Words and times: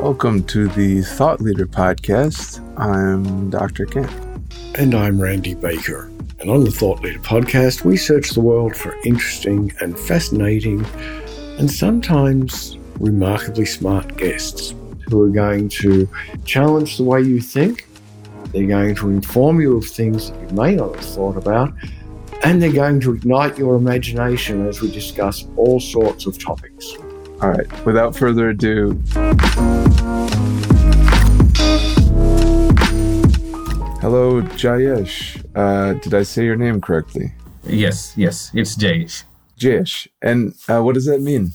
Welcome 0.00 0.42
to 0.46 0.66
the 0.66 1.02
Thought 1.02 1.40
Leader 1.40 1.66
Podcast. 1.66 2.58
I'm 2.76 3.48
Dr. 3.50 3.86
Kent. 3.86 4.10
And 4.74 4.92
I'm 4.92 5.20
Randy 5.20 5.54
Baker. 5.54 6.10
And 6.40 6.50
on 6.50 6.64
the 6.64 6.72
Thought 6.72 7.00
Leader 7.02 7.20
Podcast, 7.20 7.84
we 7.84 7.96
search 7.96 8.30
the 8.30 8.40
world 8.40 8.74
for 8.74 8.96
interesting 9.04 9.72
and 9.80 9.96
fascinating 9.96 10.84
and 11.58 11.70
sometimes 11.70 12.76
remarkably 12.98 13.66
smart 13.66 14.16
guests 14.16 14.74
who 15.08 15.22
are 15.22 15.30
going 15.30 15.68
to 15.68 16.08
challenge 16.44 16.96
the 16.96 17.04
way 17.04 17.20
you 17.20 17.40
think. 17.40 17.85
They're 18.56 18.66
going 18.66 18.94
to 18.94 19.10
inform 19.10 19.60
you 19.60 19.76
of 19.76 19.84
things 19.84 20.30
that 20.30 20.40
you 20.40 20.48
may 20.56 20.76
not 20.76 20.96
have 20.96 21.04
thought 21.04 21.36
about. 21.36 21.74
And 22.42 22.62
they're 22.62 22.72
going 22.72 23.00
to 23.00 23.12
ignite 23.12 23.58
your 23.58 23.74
imagination 23.76 24.66
as 24.66 24.80
we 24.80 24.90
discuss 24.90 25.46
all 25.58 25.78
sorts 25.78 26.24
of 26.24 26.42
topics. 26.42 26.94
All 27.42 27.50
right, 27.50 27.84
without 27.84 28.16
further 28.16 28.48
ado, 28.48 28.92
hello, 34.00 34.40
Jayesh. 34.56 35.44
Uh, 35.54 35.92
did 36.00 36.14
I 36.14 36.22
say 36.22 36.46
your 36.46 36.56
name 36.56 36.80
correctly? 36.80 37.34
Yes, 37.62 38.14
yes, 38.16 38.50
it's 38.54 38.74
Jayesh. 38.74 39.24
Jayesh. 39.58 40.08
And 40.22 40.54
uh, 40.66 40.80
what 40.80 40.94
does 40.94 41.04
that 41.04 41.20
mean? 41.20 41.50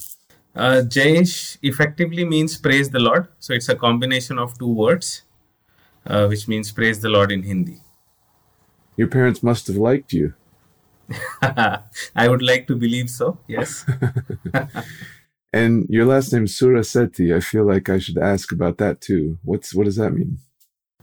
Uh, 0.56 0.84
Jayesh 0.86 1.58
effectively 1.64 2.26
means 2.26 2.58
praise 2.58 2.92
the 2.92 3.00
Lord. 3.00 3.28
So 3.40 3.54
it's 3.54 3.70
a 3.70 3.76
combination 3.76 4.38
of 4.38 4.56
two 4.60 4.72
words, 4.72 5.24
uh, 6.06 6.28
which 6.28 6.48
means 6.48 6.72
praise 6.72 7.00
the 7.02 7.10
Lord 7.10 7.32
in 7.32 7.44
Hindi. 7.44 7.82
Your 8.98 9.08
parents 9.08 9.42
must 9.42 9.68
have 9.68 9.78
liked 9.78 10.14
you. 10.14 10.34
I 11.42 12.28
would 12.28 12.42
like 12.42 12.68
to 12.68 12.76
believe 12.76 13.10
so, 13.10 13.38
yes. 13.48 13.86
And 15.54 15.86
your 15.90 16.06
last 16.06 16.32
name 16.32 16.46
Suraseti. 16.46 17.36
I 17.36 17.42
feel 17.42 17.66
like 17.66 17.90
I 17.90 18.00
should 18.00 18.18
ask 18.18 18.52
about 18.52 18.78
that 18.78 19.02
too. 19.02 19.38
What's 19.44 19.76
what 19.76 19.84
does 19.84 19.98
that 19.98 20.12
mean? 20.12 20.38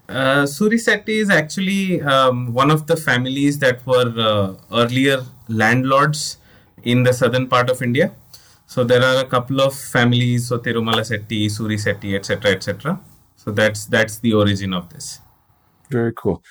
Uh, 0.09 0.45
Surisetti 0.45 1.21
is 1.21 1.29
actually 1.29 2.01
um, 2.01 2.55
one 2.55 2.71
of 2.71 2.87
the 2.87 2.97
families 2.97 3.59
that 3.59 3.85
were 3.87 4.15
uh, 4.17 4.55
earlier 4.73 5.23
landlords 5.49 6.39
in 6.83 7.03
the 7.03 7.13
southern 7.13 7.47
part 7.47 7.69
of 7.69 7.83
India. 7.83 8.13
So 8.67 8.85
there 8.85 9.03
are 9.03 9.21
a 9.23 9.27
couple 9.27 9.61
of 9.61 9.75
families, 9.75 10.49
so 10.49 10.59
Tirumala 10.59 11.05
Setti, 11.05 11.47
Suri 11.47 11.79
Setti, 11.79 12.15
etc., 12.17 12.53
etc. 12.53 13.01
So 13.49 13.53
that's 13.53 13.87
that's 13.87 14.19
the 14.19 14.35
origin 14.35 14.75
of 14.75 14.91
this. 14.91 15.21
Very 15.89 16.13
cool. 16.13 16.43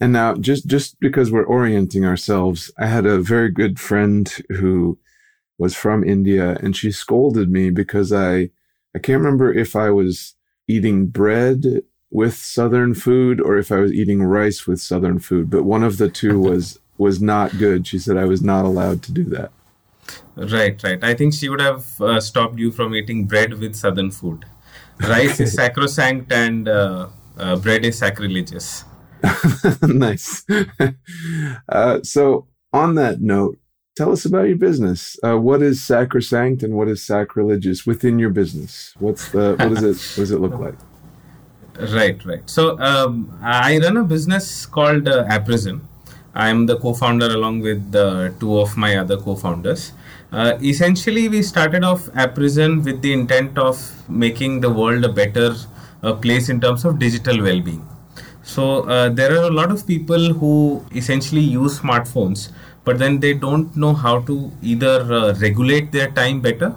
And 0.00 0.12
now, 0.12 0.34
just 0.34 0.66
just 0.66 0.98
because 0.98 1.30
we're 1.30 1.46
orienting 1.46 2.04
ourselves, 2.04 2.68
I 2.76 2.86
had 2.86 3.06
a 3.06 3.20
very 3.20 3.48
good 3.48 3.78
friend 3.78 4.28
who 4.48 4.98
was 5.56 5.76
from 5.76 6.02
India 6.02 6.58
and 6.60 6.76
she 6.76 6.90
scolded 6.90 7.48
me 7.48 7.70
because 7.70 8.12
I 8.12 8.50
I 8.92 8.98
can't 8.98 9.22
remember 9.22 9.54
if 9.54 9.76
I 9.76 9.90
was 9.90 10.34
eating 10.66 11.06
bread 11.06 11.84
with 12.10 12.34
southern 12.34 12.92
food 12.94 13.40
or 13.40 13.56
if 13.56 13.70
I 13.70 13.78
was 13.78 13.92
eating 13.92 14.24
rice 14.24 14.66
with 14.66 14.80
southern 14.80 15.20
food, 15.20 15.48
but 15.48 15.62
one 15.62 15.84
of 15.84 15.98
the 15.98 16.08
two 16.08 16.40
was 16.48 16.80
was 16.98 17.22
not 17.22 17.56
good. 17.56 17.86
She 17.86 18.00
said 18.00 18.16
I 18.16 18.24
was 18.24 18.42
not 18.42 18.64
allowed 18.64 19.04
to 19.04 19.12
do 19.12 19.22
that. 19.36 19.52
Right, 20.34 20.82
right. 20.82 21.04
I 21.04 21.14
think 21.14 21.34
she 21.34 21.48
would 21.48 21.60
have 21.60 22.00
uh, 22.00 22.20
stopped 22.20 22.58
you 22.58 22.72
from 22.72 22.96
eating 22.96 23.26
bread 23.26 23.54
with 23.60 23.76
southern 23.76 24.10
food. 24.10 24.44
Rice 25.00 25.40
is 25.40 25.54
sacrosanct 25.54 26.32
and 26.32 26.68
uh, 26.68 27.08
uh, 27.38 27.56
bread 27.56 27.84
is 27.84 27.98
sacrilegious. 27.98 28.84
nice. 29.82 30.44
Uh, 31.68 32.02
so, 32.02 32.46
on 32.72 32.94
that 32.96 33.20
note, 33.20 33.58
tell 33.96 34.12
us 34.12 34.24
about 34.24 34.48
your 34.48 34.56
business. 34.56 35.16
Uh, 35.22 35.38
what 35.38 35.62
is 35.62 35.82
sacrosanct 35.82 36.62
and 36.62 36.74
what 36.74 36.88
is 36.88 37.02
sacrilegious 37.02 37.86
within 37.86 38.18
your 38.18 38.30
business? 38.30 38.94
What's 38.98 39.28
the 39.30 39.56
what 39.58 39.68
does 39.70 39.82
it 39.82 39.96
what 40.18 40.22
does 40.22 40.30
it 40.32 40.40
look 40.40 40.58
like? 40.58 40.74
Right, 41.92 42.22
right. 42.24 42.42
So 42.48 42.78
um, 42.78 43.38
I 43.42 43.78
run 43.78 43.96
a 43.96 44.04
business 44.04 44.66
called 44.66 45.08
uh, 45.08 45.24
Apprison. 45.28 45.88
I'm 46.34 46.66
the 46.66 46.78
co-founder 46.78 47.26
along 47.26 47.60
with 47.60 47.94
uh, 47.94 48.30
two 48.40 48.58
of 48.58 48.76
my 48.76 48.96
other 48.96 49.16
co-founders. 49.16 49.92
Uh, 50.32 50.58
essentially, 50.62 51.28
we 51.28 51.42
started 51.42 51.84
off 51.84 52.08
Apprison 52.14 52.82
with 52.82 53.02
the 53.02 53.12
intent 53.12 53.58
of 53.58 53.76
making 54.08 54.60
the 54.60 54.70
world 54.70 55.04
a 55.04 55.12
better 55.12 55.54
uh, 56.02 56.14
place 56.14 56.48
in 56.48 56.60
terms 56.60 56.84
of 56.86 56.98
digital 56.98 57.42
well-being. 57.42 57.86
So 58.42 58.88
uh, 58.88 59.10
there 59.10 59.32
are 59.32 59.44
a 59.44 59.50
lot 59.50 59.70
of 59.70 59.86
people 59.86 60.32
who 60.32 60.84
essentially 60.94 61.42
use 61.42 61.78
smartphones 61.78 62.50
but 62.84 62.98
then 62.98 63.20
they 63.20 63.34
don't 63.34 63.76
know 63.76 63.94
how 63.94 64.20
to 64.22 64.50
either 64.62 65.00
uh, 65.12 65.34
regulate 65.34 65.92
their 65.92 66.10
time 66.10 66.40
better 66.40 66.74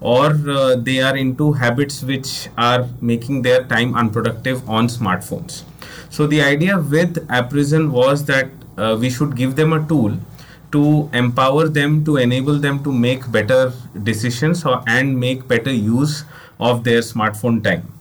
or 0.00 0.26
uh, 0.48 0.76
they 0.76 1.00
are 1.00 1.16
into 1.16 1.52
habits 1.52 2.02
which 2.02 2.48
are 2.58 2.88
making 3.00 3.42
their 3.42 3.64
time 3.64 3.94
unproductive 3.94 4.68
on 4.68 4.88
smartphones. 4.88 5.62
So 6.10 6.26
the 6.26 6.42
idea 6.42 6.78
with 6.78 7.26
Apprison 7.30 7.92
was 7.92 8.24
that 8.26 8.48
uh, 8.76 8.96
we 9.00 9.08
should 9.08 9.36
give 9.36 9.56
them 9.56 9.72
a 9.72 9.86
tool 9.86 10.18
to 10.74 11.08
empower 11.12 11.68
them 11.68 12.04
to 12.04 12.16
enable 12.16 12.58
them 12.66 12.82
to 12.84 12.92
make 12.92 13.30
better 13.30 13.72
decisions 14.02 14.64
or, 14.64 14.82
and 14.86 15.18
make 15.18 15.46
better 15.48 15.72
use 15.72 16.24
of 16.60 16.84
their 16.84 17.00
smartphone 17.00 17.62
time. 17.62 17.92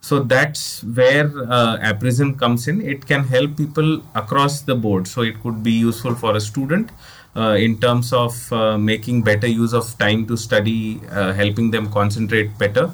So 0.00 0.18
that's 0.18 0.82
where 0.82 1.30
uh, 1.48 1.78
Apprison 1.80 2.36
comes 2.36 2.66
in. 2.66 2.80
It 2.80 3.06
can 3.06 3.24
help 3.24 3.56
people 3.56 4.02
across 4.14 4.62
the 4.62 4.74
board. 4.74 5.06
So 5.06 5.22
it 5.22 5.40
could 5.42 5.62
be 5.62 5.72
useful 5.72 6.16
for 6.16 6.36
a 6.36 6.40
student 6.40 6.90
uh, 7.36 7.56
in 7.66 7.78
terms 7.78 8.12
of 8.12 8.52
uh, 8.52 8.76
making 8.78 9.22
better 9.22 9.46
use 9.46 9.72
of 9.72 9.96
time 9.98 10.26
to 10.26 10.36
study 10.36 11.00
uh, 11.10 11.32
helping 11.32 11.70
them 11.70 11.90
concentrate 11.92 12.58
better. 12.58 12.90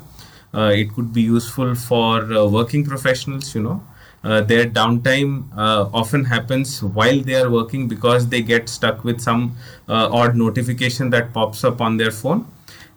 Uh, 0.52 0.72
it 0.74 0.92
could 0.94 1.12
be 1.12 1.22
useful 1.22 1.74
for 1.74 2.20
uh, 2.32 2.46
working 2.46 2.84
professionals 2.84 3.54
you 3.54 3.62
know 3.62 3.82
their 4.22 4.66
downtime 4.66 5.44
often 5.56 6.24
happens 6.24 6.82
while 6.82 7.20
they 7.20 7.34
are 7.34 7.50
working 7.50 7.88
because 7.88 8.28
they 8.28 8.42
get 8.42 8.68
stuck 8.68 9.04
with 9.04 9.20
some 9.20 9.56
odd 9.88 10.36
notification 10.36 11.10
that 11.10 11.32
pops 11.32 11.64
up 11.64 11.80
on 11.80 11.96
their 11.96 12.10
phone 12.10 12.46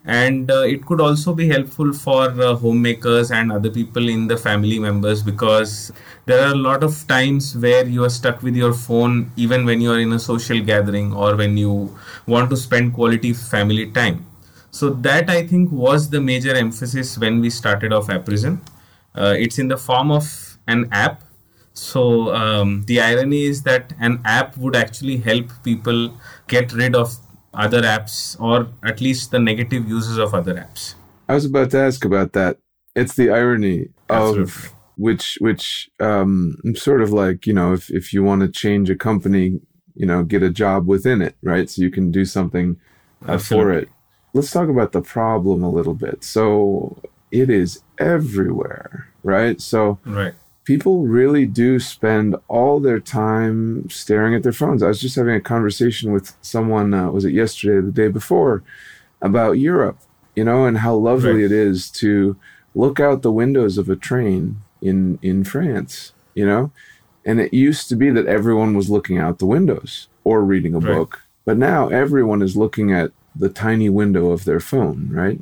and 0.05 0.49
uh, 0.49 0.61
it 0.61 0.85
could 0.85 0.99
also 0.99 1.33
be 1.33 1.47
helpful 1.47 1.93
for 1.93 2.23
uh, 2.41 2.55
homemakers 2.55 3.29
and 3.31 3.51
other 3.51 3.69
people 3.69 4.09
in 4.09 4.27
the 4.27 4.35
family 4.35 4.79
members 4.79 5.21
because 5.21 5.91
there 6.25 6.39
are 6.43 6.53
a 6.53 6.55
lot 6.55 6.83
of 6.83 7.07
times 7.07 7.55
where 7.55 7.85
you 7.85 8.03
are 8.03 8.09
stuck 8.09 8.41
with 8.41 8.55
your 8.55 8.73
phone 8.73 9.31
even 9.35 9.63
when 9.63 9.79
you 9.79 9.91
are 9.91 9.99
in 9.99 10.11
a 10.13 10.19
social 10.19 10.59
gathering 10.59 11.13
or 11.13 11.35
when 11.35 11.55
you 11.55 11.95
want 12.25 12.49
to 12.49 12.57
spend 12.57 12.93
quality 12.95 13.31
family 13.31 13.91
time 13.91 14.25
so 14.71 14.89
that 14.89 15.29
i 15.29 15.45
think 15.45 15.71
was 15.71 16.09
the 16.09 16.19
major 16.19 16.55
emphasis 16.55 17.17
when 17.17 17.39
we 17.39 17.49
started 17.49 17.93
off 17.93 18.09
Apprison. 18.09 18.59
Uh, 19.13 19.35
it's 19.37 19.59
in 19.59 19.67
the 19.67 19.77
form 19.77 20.09
of 20.09 20.50
an 20.67 20.87
app 20.91 21.23
so 21.73 22.33
um, 22.35 22.83
the 22.85 22.99
irony 22.99 23.43
is 23.43 23.63
that 23.63 23.93
an 23.99 24.21
app 24.25 24.57
would 24.57 24.75
actually 24.75 25.17
help 25.17 25.47
people 25.63 26.17
get 26.47 26.73
rid 26.73 26.95
of 26.95 27.15
other 27.53 27.81
apps 27.81 28.39
or 28.39 28.69
at 28.83 29.01
least 29.01 29.31
the 29.31 29.39
negative 29.39 29.87
uses 29.87 30.17
of 30.17 30.33
other 30.33 30.55
apps. 30.55 30.95
I 31.29 31.35
was 31.35 31.45
about 31.45 31.71
to 31.71 31.79
ask 31.79 32.03
about 32.03 32.33
that. 32.33 32.57
It's 32.95 33.15
the 33.15 33.29
irony 33.29 33.89
Absolutely. 34.09 34.43
of 34.43 34.75
which 34.97 35.37
which 35.39 35.89
um 35.99 36.57
sort 36.75 37.01
of 37.01 37.11
like, 37.11 37.47
you 37.47 37.53
know, 37.53 37.73
if 37.73 37.89
if 37.89 38.11
you 38.11 38.23
want 38.23 38.41
to 38.41 38.49
change 38.49 38.89
a 38.89 38.95
company, 38.95 39.61
you 39.95 40.05
know, 40.05 40.23
get 40.23 40.43
a 40.43 40.49
job 40.49 40.87
within 40.87 41.21
it, 41.21 41.35
right? 41.41 41.69
So 41.69 41.81
you 41.81 41.89
can 41.89 42.11
do 42.11 42.25
something 42.25 42.79
uh, 43.25 43.37
for 43.37 43.71
it. 43.71 43.87
Let's 44.33 44.51
talk 44.51 44.67
about 44.67 44.91
the 44.91 45.01
problem 45.01 45.63
a 45.63 45.69
little 45.69 45.93
bit. 45.93 46.23
So 46.23 47.01
it 47.31 47.49
is 47.49 47.81
everywhere, 47.97 49.07
right? 49.23 49.61
So 49.61 49.99
right 50.05 50.33
people 50.71 51.01
really 51.01 51.45
do 51.45 51.81
spend 51.81 52.33
all 52.47 52.79
their 52.79 53.01
time 53.01 53.89
staring 53.89 54.33
at 54.33 54.41
their 54.41 54.53
phones. 54.53 54.81
I 54.81 54.87
was 54.87 55.01
just 55.01 55.17
having 55.17 55.35
a 55.35 55.41
conversation 55.41 56.13
with 56.13 56.33
someone, 56.41 56.93
uh, 56.93 57.11
was 57.11 57.25
it 57.25 57.33
yesterday 57.33 57.73
or 57.73 57.81
the 57.81 57.91
day 57.91 58.07
before, 58.07 58.63
about 59.21 59.59
Europe, 59.59 59.99
you 60.33 60.45
know, 60.45 60.63
and 60.65 60.77
how 60.77 60.95
lovely 60.95 61.41
right. 61.41 61.43
it 61.43 61.51
is 61.51 61.89
to 62.03 62.37
look 62.73 63.01
out 63.01 63.21
the 63.21 63.33
windows 63.33 63.77
of 63.77 63.89
a 63.89 63.97
train 63.97 64.61
in 64.81 65.19
in 65.21 65.43
France, 65.43 66.13
you 66.35 66.45
know. 66.45 66.71
And 67.25 67.41
it 67.41 67.53
used 67.53 67.89
to 67.89 67.97
be 67.97 68.09
that 68.09 68.33
everyone 68.37 68.73
was 68.73 68.89
looking 68.89 69.17
out 69.17 69.39
the 69.39 69.53
windows 69.57 70.07
or 70.23 70.41
reading 70.41 70.73
a 70.73 70.79
right. 70.79 70.95
book, 70.95 71.21
but 71.43 71.57
now 71.57 71.89
everyone 71.89 72.41
is 72.41 72.55
looking 72.55 72.93
at 72.93 73.11
the 73.35 73.49
tiny 73.49 73.89
window 73.89 74.31
of 74.31 74.45
their 74.45 74.61
phone, 74.61 75.09
right? 75.11 75.41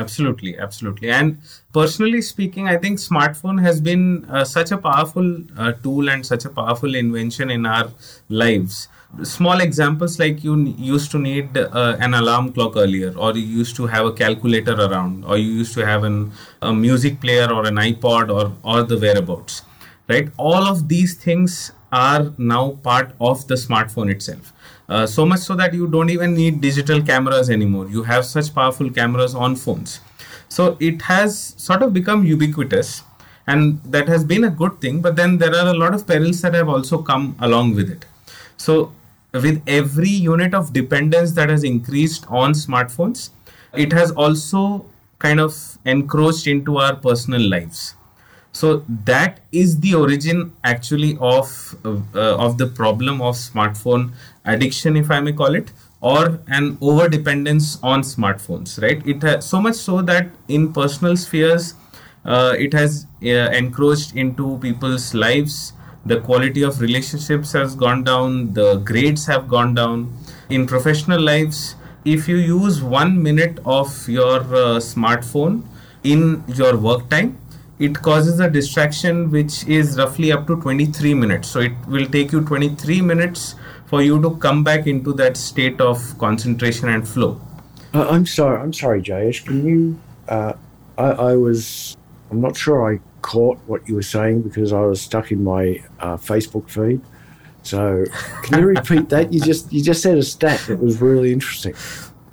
Absolutely 0.00 0.56
absolutely 0.58 1.10
and 1.10 1.38
personally 1.78 2.20
speaking 2.20 2.68
i 2.68 2.76
think 2.76 2.98
smartphone 2.98 3.60
has 3.66 3.80
been 3.80 4.24
uh, 4.30 4.44
such 4.44 4.70
a 4.70 4.78
powerful 4.78 5.28
uh, 5.56 5.72
tool 5.84 6.10
and 6.10 6.24
such 6.24 6.44
a 6.44 6.50
powerful 6.50 6.94
invention 6.94 7.50
in 7.50 7.66
our 7.66 7.90
lives 8.28 8.88
small 9.22 9.60
examples 9.60 10.18
like 10.18 10.44
you 10.44 10.56
used 10.78 11.10
to 11.10 11.18
need 11.18 11.56
uh, 11.58 11.96
an 12.00 12.14
alarm 12.14 12.52
clock 12.52 12.76
earlier 12.76 13.12
or 13.16 13.32
you 13.36 13.42
used 13.62 13.74
to 13.76 13.86
have 13.86 14.06
a 14.06 14.12
calculator 14.12 14.74
around 14.88 15.24
or 15.24 15.36
you 15.36 15.50
used 15.62 15.74
to 15.74 15.84
have 15.84 16.04
an, 16.04 16.30
a 16.62 16.72
music 16.72 17.20
player 17.20 17.50
or 17.52 17.66
an 17.66 17.76
ipod 17.88 18.30
or 18.36 18.52
or 18.62 18.82
the 18.84 18.96
whereabouts 18.96 19.62
right? 20.10 20.28
All 20.36 20.64
of 20.66 20.88
these 20.88 21.14
things 21.14 21.72
are 21.92 22.32
now 22.36 22.64
part 22.82 23.12
of 23.20 23.46
the 23.48 23.54
smartphone 23.54 24.10
itself. 24.10 24.52
Uh, 24.90 25.06
so 25.06 25.24
much 25.24 25.38
so 25.38 25.54
that 25.54 25.72
you 25.72 25.86
don't 25.86 26.10
even 26.10 26.34
need 26.34 26.60
digital 26.60 27.00
cameras 27.00 27.48
anymore. 27.48 27.88
You 27.88 28.02
have 28.02 28.24
such 28.26 28.52
powerful 28.52 28.90
cameras 28.90 29.36
on 29.36 29.54
phones. 29.54 30.00
So 30.48 30.76
it 30.80 31.02
has 31.02 31.54
sort 31.56 31.82
of 31.82 31.94
become 31.94 32.24
ubiquitous, 32.24 33.04
and 33.46 33.80
that 33.84 34.08
has 34.08 34.24
been 34.24 34.42
a 34.44 34.50
good 34.50 34.80
thing. 34.80 35.00
But 35.00 35.14
then 35.14 35.38
there 35.38 35.54
are 35.54 35.68
a 35.68 35.74
lot 35.74 35.94
of 35.94 36.08
perils 36.08 36.40
that 36.42 36.54
have 36.54 36.68
also 36.68 37.00
come 37.02 37.36
along 37.38 37.76
with 37.76 37.88
it. 37.88 38.04
So 38.56 38.92
with 39.32 39.62
every 39.68 40.08
unit 40.08 40.54
of 40.54 40.72
dependence 40.72 41.32
that 41.34 41.50
has 41.50 41.62
increased 41.62 42.26
on 42.28 42.52
smartphones, 42.52 43.30
it 43.72 43.92
has 43.92 44.10
also 44.10 44.86
kind 45.20 45.38
of 45.38 45.78
encroached 45.84 46.48
into 46.48 46.78
our 46.78 46.96
personal 46.96 47.42
lives 47.42 47.94
so 48.52 48.84
that 49.04 49.40
is 49.52 49.78
the 49.80 49.94
origin 49.94 50.52
actually 50.64 51.16
of 51.20 51.76
uh, 51.84 52.36
of 52.46 52.58
the 52.58 52.66
problem 52.66 53.22
of 53.22 53.34
smartphone 53.36 54.10
addiction 54.44 54.96
if 54.96 55.10
i 55.10 55.20
may 55.20 55.32
call 55.32 55.54
it 55.54 55.70
or 56.00 56.40
an 56.48 56.78
over 56.80 57.08
dependence 57.08 57.78
on 57.82 58.02
smartphones 58.02 58.80
right? 58.82 59.06
It 59.06 59.22
has 59.22 59.46
so 59.46 59.60
much 59.60 59.76
so 59.76 60.02
that 60.02 60.30
in 60.48 60.72
personal 60.72 61.16
spheres 61.16 61.74
uh, 62.24 62.54
it 62.58 62.72
has 62.72 63.06
uh, 63.22 63.26
encroached 63.26 64.14
into 64.14 64.58
people's 64.58 65.14
lives. 65.14 65.72
The 66.06 66.20
quality 66.20 66.62
of 66.62 66.80
relationships 66.80 67.52
has 67.52 67.74
gone 67.74 68.04
down. 68.04 68.54
The 68.54 68.76
grades 68.76 69.26
have 69.26 69.48
gone 69.48 69.74
down. 69.74 70.16
In 70.48 70.66
professional 70.66 71.20
lives 71.20 71.76
if 72.04 72.26
you 72.26 72.36
use 72.36 72.82
1 72.82 73.22
minute 73.22 73.58
of 73.66 74.08
your 74.08 74.40
uh, 74.40 74.80
smartphone 74.80 75.64
in 76.02 76.42
your 76.48 76.78
work 76.78 77.10
time 77.10 77.38
it 77.80 78.00
causes 78.02 78.40
a 78.40 78.48
distraction 78.48 79.30
which 79.30 79.66
is 79.66 79.96
roughly 79.96 80.30
up 80.30 80.46
to 80.46 80.60
23 80.60 81.14
minutes. 81.14 81.48
So 81.48 81.60
it 81.60 81.72
will 81.88 82.06
take 82.06 82.30
you 82.30 82.42
23 82.42 83.00
minutes 83.00 83.54
for 83.86 84.02
you 84.02 84.20
to 84.20 84.36
come 84.36 84.62
back 84.62 84.86
into 84.86 85.14
that 85.14 85.36
state 85.36 85.80
of 85.80 85.98
concentration 86.18 86.90
and 86.90 87.08
flow. 87.08 87.40
Uh, 87.94 88.06
I'm 88.08 88.26
sorry, 88.26 88.60
I'm 88.60 88.74
sorry, 88.74 89.02
Jayesh. 89.02 89.46
Can 89.46 89.66
you? 89.66 89.98
Uh, 90.28 90.52
I, 90.98 91.06
I, 91.32 91.36
was, 91.36 91.96
I'm 92.30 92.40
not 92.40 92.56
sure 92.56 92.94
I 92.94 93.00
caught 93.22 93.58
what 93.66 93.88
you 93.88 93.94
were 93.94 94.02
saying 94.02 94.42
because 94.42 94.72
I 94.74 94.80
was 94.80 95.00
stuck 95.00 95.32
in 95.32 95.42
my 95.42 95.82
uh, 95.98 96.18
Facebook 96.18 96.68
feed. 96.68 97.00
So 97.62 98.04
can 98.42 98.60
you 98.60 98.66
repeat 98.66 99.08
that? 99.08 99.32
You 99.32 99.40
just 99.40 99.70
you 99.70 99.82
just 99.82 100.02
said 100.02 100.16
a 100.16 100.22
stat 100.22 100.60
that 100.68 100.80
was 100.80 101.00
really 101.00 101.32
interesting. 101.32 101.74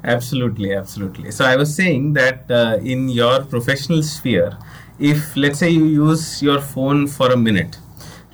Absolutely, 0.04 0.74
absolutely. 0.74 1.32
So 1.32 1.44
I 1.44 1.58
was 1.58 1.76
saying 1.76 2.14
that 2.14 2.50
uh, 2.50 2.78
in 2.82 3.10
your 3.10 3.44
professional 3.44 4.04
sphere, 4.04 4.58
if 5.00 5.36
let's 5.36 5.60
say 5.60 5.70
you 5.70 5.86
use 5.86 6.42
your 6.42 6.60
phone 6.60 7.08
for 7.08 7.32
a 7.32 7.38
minute 7.38 7.78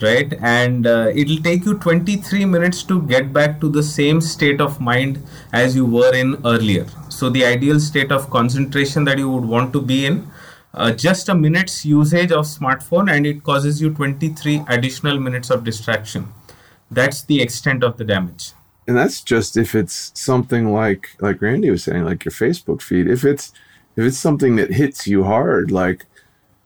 right 0.02 0.34
and 0.42 0.88
uh, 0.88 1.12
it'll 1.14 1.42
take 1.44 1.66
you 1.66 1.78
23 1.78 2.46
minutes 2.46 2.84
to 2.84 3.02
get 3.04 3.32
back 3.32 3.60
to 3.62 3.70
the 3.70 3.84
same 3.84 4.20
state 4.22 4.62
of 4.62 4.80
mind 4.82 5.22
as 5.52 5.76
you 5.76 5.86
were 5.86 6.14
in 6.14 6.38
earlier. 6.46 6.86
So 7.10 7.30
the 7.30 7.46
ideal 7.46 7.80
state 7.80 8.12
of 8.12 8.30
concentration 8.30 9.04
that 9.06 9.18
you 9.18 9.30
would 9.30 9.46
want 9.46 9.72
to 9.74 9.82
be 9.82 10.06
in 10.06 10.28
uh, 10.74 10.92
just 10.92 11.30
a 11.30 11.36
minute's 11.36 11.86
usage 11.86 12.32
of 12.32 12.46
smartphone 12.46 13.12
and 13.12 13.28
it 13.28 13.44
causes 13.44 13.82
you 13.82 13.94
23 13.94 14.64
additional 14.68 15.20
minutes 15.20 15.50
of 15.50 15.64
distraction. 15.64 16.28
That's 16.90 17.24
the 17.24 17.42
extent 17.42 17.84
of 17.84 17.98
the 17.98 18.04
damage. 18.04 18.54
And 18.88 18.98
that's 18.98 19.22
just 19.22 19.56
if 19.56 19.76
it's 19.76 20.12
something 20.16 20.74
like 20.74 21.10
like 21.20 21.42
randy 21.42 21.70
was 21.70 21.84
saying 21.84 22.04
like 22.04 22.26
your 22.26 22.34
facebook 22.34 22.82
feed. 22.82 23.08
If 23.08 23.24
it's 23.24 23.54
if 23.96 24.04
it's 24.04 24.18
something 24.18 24.56
that 24.58 24.74
hits 24.74 25.08
you 25.08 25.24
hard 25.24 25.72
like 25.72 26.06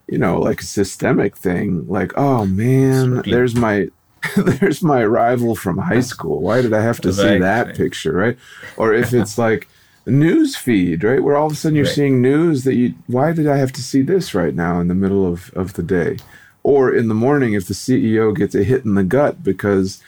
you 0.07 0.17
know, 0.17 0.39
like 0.39 0.61
a 0.61 0.65
systemic 0.65 1.37
thing. 1.37 1.87
Like, 1.87 2.13
oh 2.17 2.45
man, 2.45 3.15
Certainly. 3.15 3.31
there's 3.31 3.55
my 3.55 3.87
there's 4.37 4.81
my 4.81 5.05
rival 5.05 5.55
from 5.55 5.77
high 5.77 6.01
school. 6.01 6.41
Why 6.41 6.61
did 6.61 6.73
I 6.73 6.81
have 6.81 7.01
to 7.01 7.13
see 7.13 7.37
that 7.37 7.67
right. 7.67 7.75
picture, 7.75 8.13
right? 8.13 8.37
Or 8.77 8.93
if 8.93 9.13
it's 9.13 9.37
like 9.47 9.67
news 10.05 10.55
feed, 10.55 11.03
right? 11.03 11.21
Where 11.23 11.35
all 11.35 11.47
of 11.47 11.53
a 11.53 11.55
sudden 11.55 11.75
you're 11.75 11.85
right. 11.85 11.93
seeing 11.93 12.21
news 12.21 12.63
that 12.63 12.75
you 12.75 12.93
why 13.07 13.33
did 13.33 13.47
I 13.47 13.57
have 13.57 13.73
to 13.73 13.81
see 13.81 14.01
this 14.01 14.33
right 14.33 14.55
now 14.55 14.79
in 14.79 14.87
the 14.87 14.95
middle 14.95 15.25
of, 15.25 15.51
of 15.53 15.73
the 15.73 15.83
day? 15.83 16.17
Or 16.63 16.93
in 16.93 17.07
the 17.07 17.13
morning 17.13 17.53
if 17.53 17.67
the 17.67 17.73
CEO 17.73 18.35
gets 18.35 18.55
a 18.55 18.63
hit 18.63 18.83
in 18.83 18.95
the 18.95 19.03
gut 19.03 19.43
because 19.43 20.01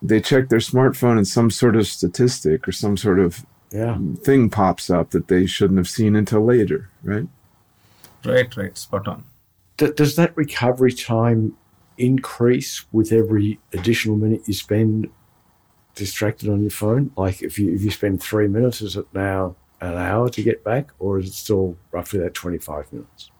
they 0.00 0.20
check 0.20 0.48
their 0.48 0.58
smartphone 0.58 1.16
and 1.16 1.26
some 1.26 1.50
sort 1.50 1.76
of 1.76 1.86
statistic 1.86 2.68
or 2.68 2.72
some 2.72 2.96
sort 2.96 3.18
of 3.18 3.44
yeah. 3.70 3.98
thing 4.22 4.50
pops 4.50 4.90
up 4.90 5.10
that 5.10 5.28
they 5.28 5.46
shouldn't 5.46 5.78
have 5.78 5.88
seen 5.88 6.14
until 6.14 6.44
later, 6.44 6.90
right? 7.02 7.26
Right, 8.24 8.56
right, 8.56 8.76
spot 8.76 9.08
on. 9.08 9.24
Does 9.76 10.16
that 10.16 10.36
recovery 10.36 10.92
time 10.92 11.56
increase 11.98 12.84
with 12.92 13.12
every 13.12 13.60
additional 13.72 14.16
minute 14.16 14.42
you 14.46 14.54
spend 14.54 15.08
distracted 15.94 16.48
on 16.48 16.60
your 16.60 16.70
phone? 16.70 17.10
Like 17.16 17.42
if 17.42 17.58
you 17.58 17.74
if 17.74 17.82
you 17.82 17.90
spend 17.90 18.22
three 18.22 18.48
minutes, 18.48 18.80
is 18.82 18.96
it 18.96 19.06
now 19.12 19.56
an 19.80 19.94
hour 19.94 20.28
to 20.28 20.42
get 20.42 20.64
back, 20.64 20.90
or 20.98 21.18
is 21.18 21.28
it 21.28 21.34
still 21.34 21.76
roughly 21.90 22.20
that 22.20 22.34
twenty 22.34 22.58
five 22.58 22.92
minutes? 22.92 23.30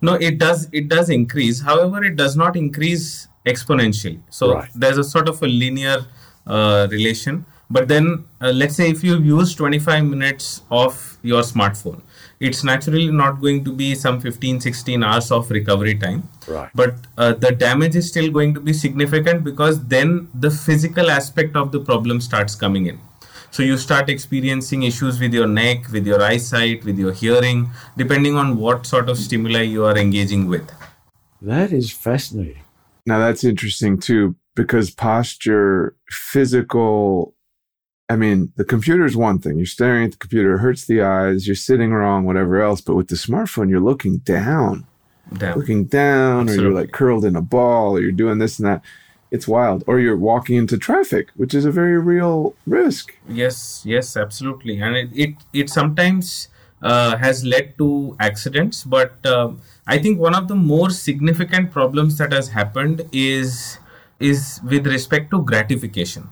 No, 0.00 0.14
it 0.14 0.38
does 0.38 0.68
it 0.72 0.88
does 0.88 1.10
increase. 1.10 1.62
However, 1.62 2.02
it 2.04 2.16
does 2.16 2.36
not 2.36 2.56
increase 2.56 3.28
exponentially. 3.46 4.22
So 4.30 4.54
right. 4.54 4.70
there's 4.74 4.98
a 4.98 5.04
sort 5.04 5.28
of 5.28 5.42
a 5.42 5.46
linear 5.46 6.06
uh, 6.46 6.88
relation. 6.90 7.46
But 7.70 7.88
then, 7.88 8.26
uh, 8.40 8.50
let's 8.50 8.76
say 8.76 8.90
if 8.90 9.02
you 9.02 9.18
use 9.18 9.54
25 9.54 10.04
minutes 10.04 10.60
of 10.70 11.16
your 11.22 11.40
smartphone, 11.40 12.02
it's 12.48 12.64
naturally 12.64 13.08
not 13.08 13.40
going 13.40 13.62
to 13.64 13.72
be 13.72 13.94
some 13.94 14.20
15 14.20 14.60
16 14.60 15.02
hours 15.04 15.30
of 15.30 15.50
recovery 15.50 15.94
time. 15.94 16.28
Right. 16.48 16.70
But 16.74 16.96
uh, 17.16 17.34
the 17.34 17.52
damage 17.52 17.94
is 17.94 18.08
still 18.08 18.30
going 18.30 18.52
to 18.54 18.60
be 18.60 18.72
significant 18.72 19.44
because 19.44 19.84
then 19.86 20.28
the 20.34 20.50
physical 20.50 21.10
aspect 21.10 21.54
of 21.56 21.70
the 21.70 21.80
problem 21.80 22.20
starts 22.20 22.56
coming 22.56 22.86
in. 22.86 22.98
So 23.52 23.62
you 23.62 23.76
start 23.76 24.08
experiencing 24.08 24.82
issues 24.82 25.20
with 25.20 25.32
your 25.34 25.46
neck 25.46 25.88
with 25.92 26.06
your 26.06 26.22
eyesight 26.22 26.84
with 26.84 26.98
your 26.98 27.12
hearing 27.12 27.70
depending 27.96 28.36
on 28.36 28.56
what 28.56 28.86
sort 28.86 29.08
of 29.08 29.18
stimuli 29.18 29.62
you 29.62 29.84
are 29.84 29.96
engaging 29.96 30.48
with. 30.48 30.68
That 31.40 31.72
is 31.72 31.92
fascinating. 31.92 32.62
Now 33.06 33.18
that's 33.20 33.44
interesting 33.44 34.00
too 34.00 34.34
because 34.56 34.90
posture 34.90 35.96
physical 36.08 37.34
I 38.08 38.16
mean, 38.16 38.52
the 38.56 38.64
computer 38.64 39.06
is 39.06 39.16
one 39.16 39.38
thing. 39.38 39.56
You're 39.56 39.66
staring 39.66 40.04
at 40.04 40.12
the 40.12 40.16
computer, 40.18 40.54
it 40.54 40.58
hurts 40.58 40.84
the 40.84 41.02
eyes, 41.02 41.46
you're 41.46 41.56
sitting 41.56 41.92
wrong, 41.92 42.24
whatever 42.24 42.60
else. 42.60 42.80
But 42.80 42.94
with 42.94 43.08
the 43.08 43.14
smartphone, 43.14 43.70
you're 43.70 43.80
looking 43.80 44.18
down, 44.18 44.86
down. 45.38 45.58
looking 45.58 45.84
down, 45.84 46.42
Absolutely. 46.42 46.64
or 46.64 46.68
you're 46.68 46.80
like 46.80 46.92
curled 46.92 47.24
in 47.24 47.36
a 47.36 47.42
ball, 47.42 47.96
or 47.96 48.00
you're 48.00 48.12
doing 48.12 48.38
this 48.38 48.58
and 48.58 48.68
that. 48.68 48.82
It's 49.30 49.48
wild. 49.48 49.82
Or 49.86 49.98
you're 49.98 50.16
walking 50.16 50.56
into 50.56 50.76
traffic, 50.76 51.30
which 51.36 51.54
is 51.54 51.64
a 51.64 51.70
very 51.70 51.98
real 51.98 52.54
risk. 52.66 53.16
Yes, 53.26 53.82
yes, 53.86 54.14
absolutely. 54.14 54.78
And 54.78 54.94
it, 54.94 55.08
it, 55.14 55.34
it 55.54 55.70
sometimes 55.70 56.48
uh, 56.82 57.16
has 57.16 57.42
led 57.42 57.78
to 57.78 58.14
accidents. 58.20 58.84
But 58.84 59.24
uh, 59.24 59.52
I 59.86 59.96
think 59.96 60.20
one 60.20 60.34
of 60.34 60.48
the 60.48 60.54
more 60.54 60.90
significant 60.90 61.70
problems 61.72 62.18
that 62.18 62.32
has 62.32 62.48
happened 62.48 63.08
is 63.10 63.78
is 64.20 64.60
with 64.68 64.86
respect 64.86 65.30
to 65.30 65.42
gratification 65.42 66.28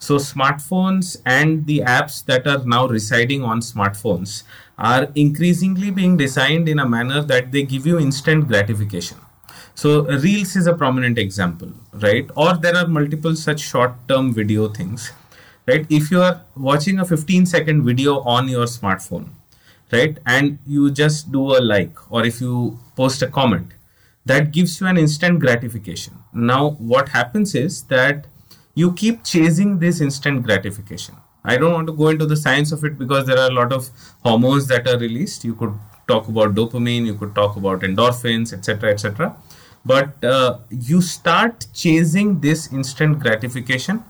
so, 0.00 0.16
smartphones 0.16 1.20
and 1.26 1.66
the 1.66 1.80
apps 1.80 2.24
that 2.26 2.46
are 2.46 2.64
now 2.64 2.86
residing 2.86 3.42
on 3.42 3.60
smartphones 3.60 4.44
are 4.78 5.08
increasingly 5.16 5.90
being 5.90 6.16
designed 6.16 6.68
in 6.68 6.78
a 6.78 6.88
manner 6.88 7.20
that 7.22 7.50
they 7.50 7.64
give 7.64 7.84
you 7.84 7.98
instant 7.98 8.46
gratification. 8.46 9.18
So, 9.74 10.04
Reels 10.06 10.54
is 10.54 10.68
a 10.68 10.74
prominent 10.74 11.18
example, 11.18 11.72
right? 11.94 12.30
Or 12.36 12.56
there 12.56 12.76
are 12.76 12.86
multiple 12.86 13.34
such 13.34 13.60
short 13.60 13.92
term 14.08 14.32
video 14.32 14.68
things, 14.68 15.12
right? 15.66 15.84
If 15.90 16.12
you 16.12 16.22
are 16.22 16.42
watching 16.56 17.00
a 17.00 17.04
15 17.04 17.46
second 17.46 17.84
video 17.84 18.20
on 18.20 18.48
your 18.48 18.66
smartphone, 18.66 19.30
right, 19.92 20.16
and 20.26 20.60
you 20.64 20.92
just 20.92 21.32
do 21.32 21.56
a 21.56 21.60
like, 21.60 21.96
or 22.12 22.24
if 22.24 22.40
you 22.40 22.78
post 22.94 23.22
a 23.22 23.26
comment, 23.26 23.72
that 24.26 24.52
gives 24.52 24.80
you 24.80 24.86
an 24.86 24.96
instant 24.96 25.40
gratification. 25.40 26.18
Now, 26.32 26.70
what 26.78 27.08
happens 27.08 27.54
is 27.54 27.82
that 27.84 28.26
you 28.74 28.92
keep 28.92 29.24
chasing 29.24 29.78
this 29.78 30.00
instant 30.00 30.42
gratification. 30.44 31.16
I 31.44 31.56
don't 31.56 31.72
want 31.72 31.86
to 31.86 31.92
go 31.92 32.08
into 32.08 32.26
the 32.26 32.36
science 32.36 32.72
of 32.72 32.84
it 32.84 32.98
because 32.98 33.26
there 33.26 33.38
are 33.38 33.48
a 33.48 33.54
lot 33.54 33.72
of 33.72 33.90
hormones 34.22 34.66
that 34.68 34.86
are 34.88 34.98
released. 34.98 35.44
You 35.44 35.54
could 35.54 35.72
talk 36.06 36.28
about 36.28 36.54
dopamine, 36.54 37.06
you 37.06 37.14
could 37.14 37.34
talk 37.34 37.56
about 37.56 37.80
endorphins, 37.80 38.52
etc., 38.52 38.90
etc. 38.90 39.36
But 39.84 40.22
uh, 40.24 40.58
you 40.70 41.00
start 41.00 41.66
chasing 41.72 42.40
this 42.40 42.72
instant 42.72 43.20
gratification, 43.20 44.04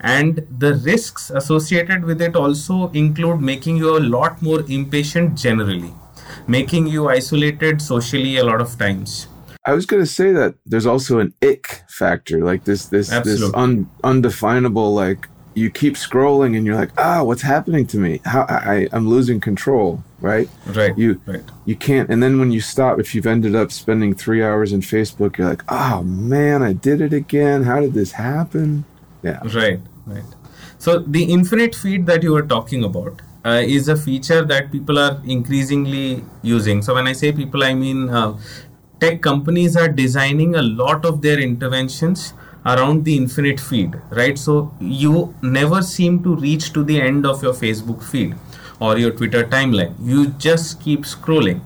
and 0.00 0.46
the 0.58 0.74
risks 0.74 1.30
associated 1.30 2.04
with 2.04 2.20
it 2.20 2.36
also 2.36 2.90
include 2.90 3.40
making 3.40 3.76
you 3.76 3.96
a 3.96 4.00
lot 4.00 4.42
more 4.42 4.64
impatient 4.68 5.36
generally, 5.38 5.94
making 6.46 6.88
you 6.88 7.08
isolated 7.08 7.80
socially 7.80 8.36
a 8.36 8.44
lot 8.44 8.60
of 8.60 8.76
times 8.78 9.28
I 9.64 9.72
was 9.72 9.86
going 9.86 10.02
to 10.02 10.10
say 10.10 10.32
that 10.32 10.54
there's 10.66 10.86
also 10.86 11.18
an 11.20 11.34
ick 11.42 11.82
factor, 11.88 12.44
like 12.44 12.64
this 12.64 12.86
this 12.86 13.12
Absolutely. 13.12 13.46
this 13.46 13.54
un, 13.54 13.90
undefinable 14.02 14.92
like 14.94 15.28
you 15.54 15.70
keep 15.70 15.94
scrolling 15.94 16.56
and 16.56 16.64
you're 16.64 16.74
like, 16.74 16.90
ah, 16.98 17.22
what's 17.22 17.42
happening 17.42 17.86
to 17.88 17.98
me? 17.98 18.20
How 18.24 18.42
I 18.48 18.88
I'm 18.92 19.08
losing 19.08 19.40
control. 19.40 20.02
right? 20.20 20.48
Right. 20.66 20.96
You 20.96 21.20
right. 21.26 21.42
you 21.64 21.76
can't 21.76 22.10
and 22.10 22.22
then 22.22 22.38
when 22.40 22.50
you 22.52 22.60
stop 22.60 22.98
if 22.98 23.14
you've 23.14 23.26
ended 23.26 23.54
up 23.54 23.70
spending 23.70 24.14
3 24.14 24.42
hours 24.42 24.72
in 24.72 24.80
Facebook 24.80 25.36
you're 25.38 25.48
like, 25.48 25.62
"Oh 25.68 26.02
man, 26.02 26.62
I 26.62 26.72
did 26.72 27.00
it 27.00 27.12
again. 27.12 27.64
How 27.64 27.80
did 27.80 27.94
this 27.94 28.12
happen?" 28.12 28.84
Yeah. 29.22 29.40
Right, 29.54 29.80
right. 30.06 30.24
So 30.78 30.98
the 30.98 31.24
infinite 31.32 31.76
feed 31.76 32.06
that 32.06 32.24
you 32.24 32.32
were 32.32 32.42
talking 32.54 32.82
about 32.82 33.22
uh, 33.44 33.62
is 33.64 33.88
a 33.88 33.96
feature 33.96 34.44
that 34.44 34.72
people 34.72 34.98
are 34.98 35.20
increasingly 35.24 36.24
using. 36.42 36.82
So 36.82 36.94
when 36.94 37.06
I 37.06 37.12
say 37.12 37.30
people, 37.32 37.62
I 37.62 37.74
mean 37.74 38.08
uh, 38.08 38.36
tech 39.02 39.20
companies 39.20 39.76
are 39.76 39.88
designing 39.88 40.54
a 40.54 40.62
lot 40.62 41.04
of 41.04 41.22
their 41.22 41.40
interventions 41.40 42.34
around 42.64 43.04
the 43.04 43.16
infinite 43.16 43.58
feed, 43.58 44.00
right? 44.10 44.38
So 44.38 44.72
you 44.80 45.34
never 45.42 45.82
seem 45.82 46.22
to 46.22 46.36
reach 46.36 46.72
to 46.74 46.84
the 46.84 47.00
end 47.00 47.26
of 47.26 47.42
your 47.42 47.52
Facebook 47.52 48.04
feed 48.04 48.36
or 48.78 48.96
your 48.98 49.10
Twitter 49.10 49.42
timeline. 49.42 49.96
You 50.00 50.28
just 50.46 50.80
keep 50.80 51.00
scrolling, 51.00 51.62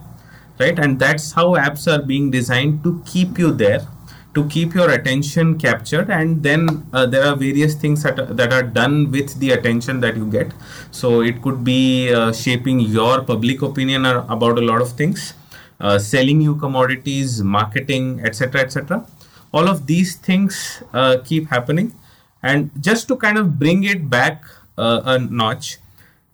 right? 0.59 0.79
And 0.79 0.99
that's 0.99 1.33
how 1.33 1.49
apps 1.67 1.87
are 1.93 2.03
being 2.03 2.31
designed 2.31 2.83
to 2.85 3.03
keep 3.05 3.39
you 3.39 3.53
there 3.53 3.87
to 4.35 4.47
keep 4.49 4.75
your 4.75 4.91
attention 4.91 5.59
captured 5.59 6.11
and 6.11 6.43
then 6.43 6.87
uh, 6.93 7.07
there 7.07 7.25
are 7.25 7.35
various 7.35 7.75
things 7.75 8.03
that, 8.03 8.37
that 8.37 8.53
are 8.53 8.63
done 8.63 9.11
with 9.11 9.41
the 9.41 9.51
attention 9.51 10.01
that 10.01 10.15
you 10.15 10.27
get 10.31 10.53
so 10.91 11.23
it 11.23 11.41
could 11.41 11.65
be 11.65 12.13
uh, 12.13 12.31
shaping 12.35 12.79
your 12.79 13.23
public 13.23 13.63
opinion 13.63 14.05
about 14.05 14.59
a 14.59 14.61
lot 14.61 14.83
of 14.83 14.93
things 14.93 15.33
uh, 15.81 15.99
selling 15.99 16.41
you 16.41 16.57
commodities 16.57 17.43
marketing 17.43 18.21
etc 18.25 18.61
etc 18.61 19.07
all 19.53 19.69
of 19.69 19.87
these 19.87 20.17
things 20.17 20.83
uh, 20.93 21.17
keep 21.25 21.49
happening. 21.49 21.95
And 22.43 22.71
just 22.81 23.09
to 23.09 23.17
kind 23.17 23.39
of 23.39 23.59
bring 23.59 23.85
it 23.85 24.11
back 24.11 24.45
uh, 24.77 25.01
a 25.05 25.19
notch 25.19 25.79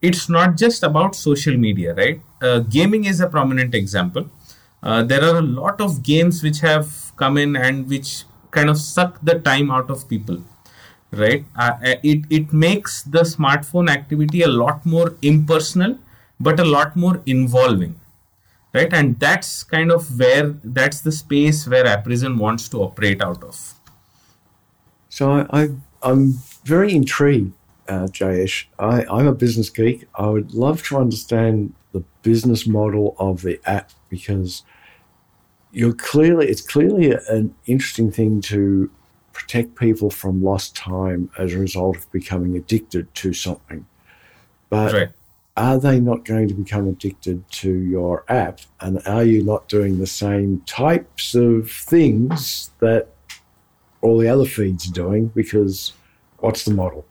it's 0.01 0.29
not 0.29 0.57
just 0.57 0.83
about 0.83 1.15
social 1.15 1.57
media 1.57 1.95
right? 1.95 2.21
Uh, 2.41 2.59
gaming 2.59 3.05
is 3.05 3.21
a 3.21 3.29
prominent 3.29 3.75
example. 3.75 4.29
There 4.83 5.23
are 5.23 5.37
a 5.37 5.43
lot 5.43 5.81
of 5.81 6.03
games 6.03 6.43
which 6.43 6.59
have 6.59 7.13
come 7.17 7.39
in 7.39 7.55
and 7.55 7.89
which 7.89 8.25
kind 8.51 8.69
of 8.69 8.79
suck 8.79 9.21
the 9.23 9.39
time 9.39 9.71
out 9.71 9.91
of 9.91 10.09
people 10.09 10.43
right? 11.13 11.45
Uh, 11.57 11.73
uh, 11.85 11.95
it 12.03 12.25
it 12.31 12.53
makes 12.53 13.03
the 13.03 13.23
smartphone 13.23 13.91
activity 13.91 14.43
a 14.43 14.49
lot 14.49 14.85
more 14.85 15.15
impersonal 15.23 15.99
but 16.41 16.59
a 16.59 16.65
lot 16.65 16.97
more 16.97 17.23
involving 17.27 17.99
right 18.75 18.93
and 18.93 19.19
that's 19.19 19.63
kind 19.63 19.91
of 19.93 20.19
where 20.19 20.51
that's 20.65 21.01
the 21.01 21.13
space 21.13 21.67
where 21.67 21.87
Apprison 21.87 22.39
wants 22.39 22.69
to 22.71 22.79
operate 22.79 23.23
out 23.23 23.43
of 23.43 23.75
so 25.09 25.31
i, 25.31 25.47
I 25.53 25.69
am 26.03 26.35
very 26.65 26.95
intrigued 26.95 27.53
uh, 27.89 28.07
Jayesh. 28.07 28.67
I, 28.79 29.05
I'm 29.11 29.27
a 29.27 29.35
business 29.35 29.71
geek. 29.71 30.09
I 30.15 30.29
would 30.29 30.55
love 30.55 30.83
to 30.85 30.99
understand 30.99 31.75
the 31.93 32.01
business 32.23 32.67
model 32.67 33.17
of 33.19 33.43
the 33.43 33.61
app 33.67 33.91
because 34.09 34.63
you're 35.73 35.95
clearly 35.95 36.49
it's 36.49 36.63
clearly 36.63 37.13
an 37.29 37.55
interesting 37.67 38.11
thing 38.11 38.41
to 38.43 38.91
protect 39.33 39.75
people 39.77 40.11
from 40.11 40.43
lost 40.43 40.77
time 40.77 41.31
as 41.39 41.55
a 41.55 41.59
result 41.59 41.97
of 41.97 42.13
becoming 42.13 42.57
addicted 42.57 43.13
to 43.17 43.33
something. 43.33 43.87
But 44.69 44.93
right. 44.93 45.09
Are 45.57 45.79
they 45.79 46.01
not 46.01 46.25
going 46.25 46.49
to 46.49 46.55
become 46.55 46.89
addicted 46.89 47.49
to 47.51 47.71
your 47.71 48.25
app? 48.29 48.61
And 48.81 49.01
are 49.07 49.25
you 49.25 49.45
not 49.45 49.69
doing 49.69 49.99
the 49.99 50.07
same 50.07 50.63
types 50.67 51.35
of 51.35 51.71
things 51.71 52.71
that 52.81 53.09
all 54.01 54.19
the 54.19 54.29
other 54.29 54.47
feeds 54.47 54.89
are 54.89 54.93
doing? 54.93 55.29
Because 55.29 55.93
what's 56.39 56.65
the 56.65 56.73
model? 56.73 57.05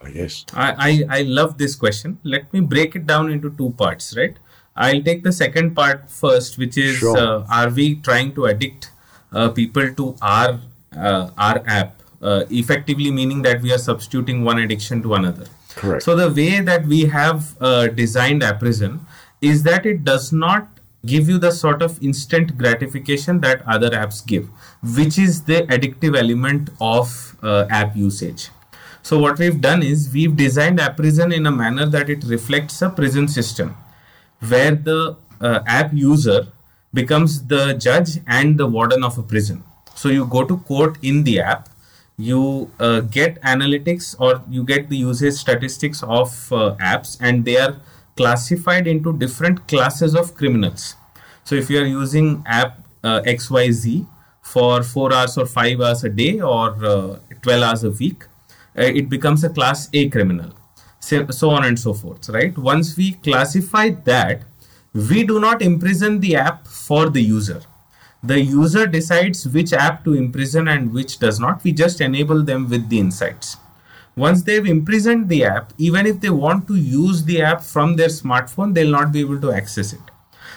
I 0.00 0.10
guess. 0.10 0.44
I, 0.54 1.04
I, 1.10 1.18
I 1.18 1.22
love 1.22 1.58
this 1.58 1.74
question. 1.74 2.18
Let 2.22 2.52
me 2.52 2.60
break 2.60 2.94
it 2.94 3.06
down 3.06 3.30
into 3.30 3.50
two 3.50 3.70
parts, 3.70 4.16
right? 4.16 4.36
I'll 4.76 5.02
take 5.02 5.24
the 5.24 5.32
second 5.32 5.74
part 5.74 6.08
first, 6.08 6.56
which 6.56 6.78
is 6.78 6.96
sure. 6.98 7.18
uh, 7.18 7.46
are 7.50 7.68
we 7.68 7.96
trying 7.96 8.32
to 8.34 8.46
addict 8.46 8.92
uh, 9.32 9.48
people 9.50 9.92
to 9.94 10.16
our 10.22 10.60
uh, 10.96 11.30
our 11.36 11.62
app, 11.66 12.02
uh, 12.22 12.44
effectively 12.50 13.10
meaning 13.10 13.42
that 13.42 13.60
we 13.60 13.72
are 13.72 13.78
substituting 13.78 14.42
one 14.44 14.58
addiction 14.58 15.02
to 15.02 15.14
another. 15.14 15.46
Correct. 15.74 16.02
So 16.02 16.16
the 16.16 16.30
way 16.30 16.60
that 16.60 16.86
we 16.86 17.06
have 17.06 17.56
uh, 17.60 17.88
designed 17.88 18.42
Apprison 18.42 19.06
is 19.40 19.62
that 19.62 19.86
it 19.86 20.04
does 20.04 20.32
not 20.32 20.68
give 21.06 21.28
you 21.28 21.38
the 21.38 21.50
sort 21.52 21.80
of 21.80 22.02
instant 22.02 22.58
gratification 22.58 23.40
that 23.40 23.62
other 23.66 23.90
apps 23.90 24.26
give, 24.26 24.48
which 24.96 25.18
is 25.18 25.44
the 25.44 25.62
addictive 25.68 26.18
element 26.18 26.70
of 26.80 27.36
uh, 27.42 27.66
app 27.70 27.96
usage. 27.96 28.48
So 29.02 29.18
what 29.18 29.38
we've 29.38 29.60
done 29.60 29.82
is 29.82 30.12
we've 30.12 30.36
designed 30.36 30.80
Apprison 30.80 31.32
in 31.32 31.46
a 31.46 31.52
manner 31.52 31.86
that 31.86 32.10
it 32.10 32.24
reflects 32.24 32.82
a 32.82 32.90
prison 32.90 33.28
system 33.28 33.76
where 34.40 34.74
the 34.74 35.16
uh, 35.40 35.60
app 35.66 35.92
user 35.92 36.48
becomes 36.92 37.46
the 37.46 37.74
judge 37.74 38.18
and 38.26 38.58
the 38.58 38.66
warden 38.66 39.04
of 39.04 39.16
a 39.16 39.22
prison. 39.22 39.62
So 39.94 40.08
you 40.08 40.26
go 40.26 40.44
to 40.44 40.58
court 40.58 40.98
in 41.02 41.24
the 41.24 41.40
app, 41.40 41.68
you 42.18 42.70
uh, 42.78 43.00
get 43.00 43.40
analytics 43.42 44.14
or 44.20 44.42
you 44.50 44.64
get 44.64 44.90
the 44.90 44.96
usage 44.96 45.34
statistics 45.34 46.02
of 46.02 46.52
uh, 46.52 46.76
apps, 46.80 47.16
and 47.20 47.44
they 47.44 47.56
are 47.56 47.76
classified 48.16 48.86
into 48.86 49.16
different 49.16 49.66
classes 49.68 50.14
of 50.14 50.34
criminals. 50.34 50.96
So 51.44 51.54
if 51.54 51.70
you 51.70 51.78
are 51.80 51.86
using 51.86 52.42
app 52.46 52.80
uh, 53.02 53.22
XYZ 53.22 54.06
for 54.42 54.82
4 54.82 55.12
hours 55.12 55.38
or 55.38 55.46
5 55.46 55.80
hours 55.80 56.04
a 56.04 56.08
day 56.10 56.40
or 56.40 56.84
uh, 56.84 57.18
12 57.42 57.62
hours 57.62 57.84
a 57.84 57.90
week, 57.90 58.24
uh, 58.76 58.82
it 58.82 59.08
becomes 59.08 59.44
a 59.44 59.48
class 59.48 59.88
A 59.94 60.08
criminal 60.10 60.52
so 61.00 61.50
on 61.50 61.64
and 61.64 61.78
so 61.78 61.94
forth, 61.94 62.28
right? 62.28 62.56
Once 62.58 62.96
we 62.96 63.12
classify 63.12 63.90
that, 64.04 64.42
we 64.92 65.24
do 65.24 65.40
not 65.40 65.62
imprison 65.62 66.20
the 66.20 66.36
app 66.36 66.66
for 66.66 67.08
the 67.08 67.22
user. 67.22 67.62
The 68.22 68.40
user 68.40 68.86
decides 68.86 69.46
which 69.46 69.72
app 69.72 70.04
to 70.04 70.14
imprison 70.14 70.68
and 70.68 70.92
which 70.92 71.18
does 71.18 71.38
not. 71.38 71.62
We 71.62 71.72
just 71.72 72.00
enable 72.00 72.42
them 72.42 72.68
with 72.68 72.88
the 72.88 72.98
insights. 72.98 73.56
Once 74.16 74.42
they've 74.42 74.66
imprisoned 74.66 75.28
the 75.28 75.44
app, 75.44 75.72
even 75.78 76.04
if 76.04 76.20
they 76.20 76.30
want 76.30 76.66
to 76.66 76.74
use 76.74 77.24
the 77.24 77.40
app 77.40 77.62
from 77.62 77.94
their 77.94 78.08
smartphone, 78.08 78.74
they'll 78.74 78.90
not 78.90 79.12
be 79.12 79.20
able 79.20 79.40
to 79.40 79.52
access 79.52 79.92
it. 79.92 80.00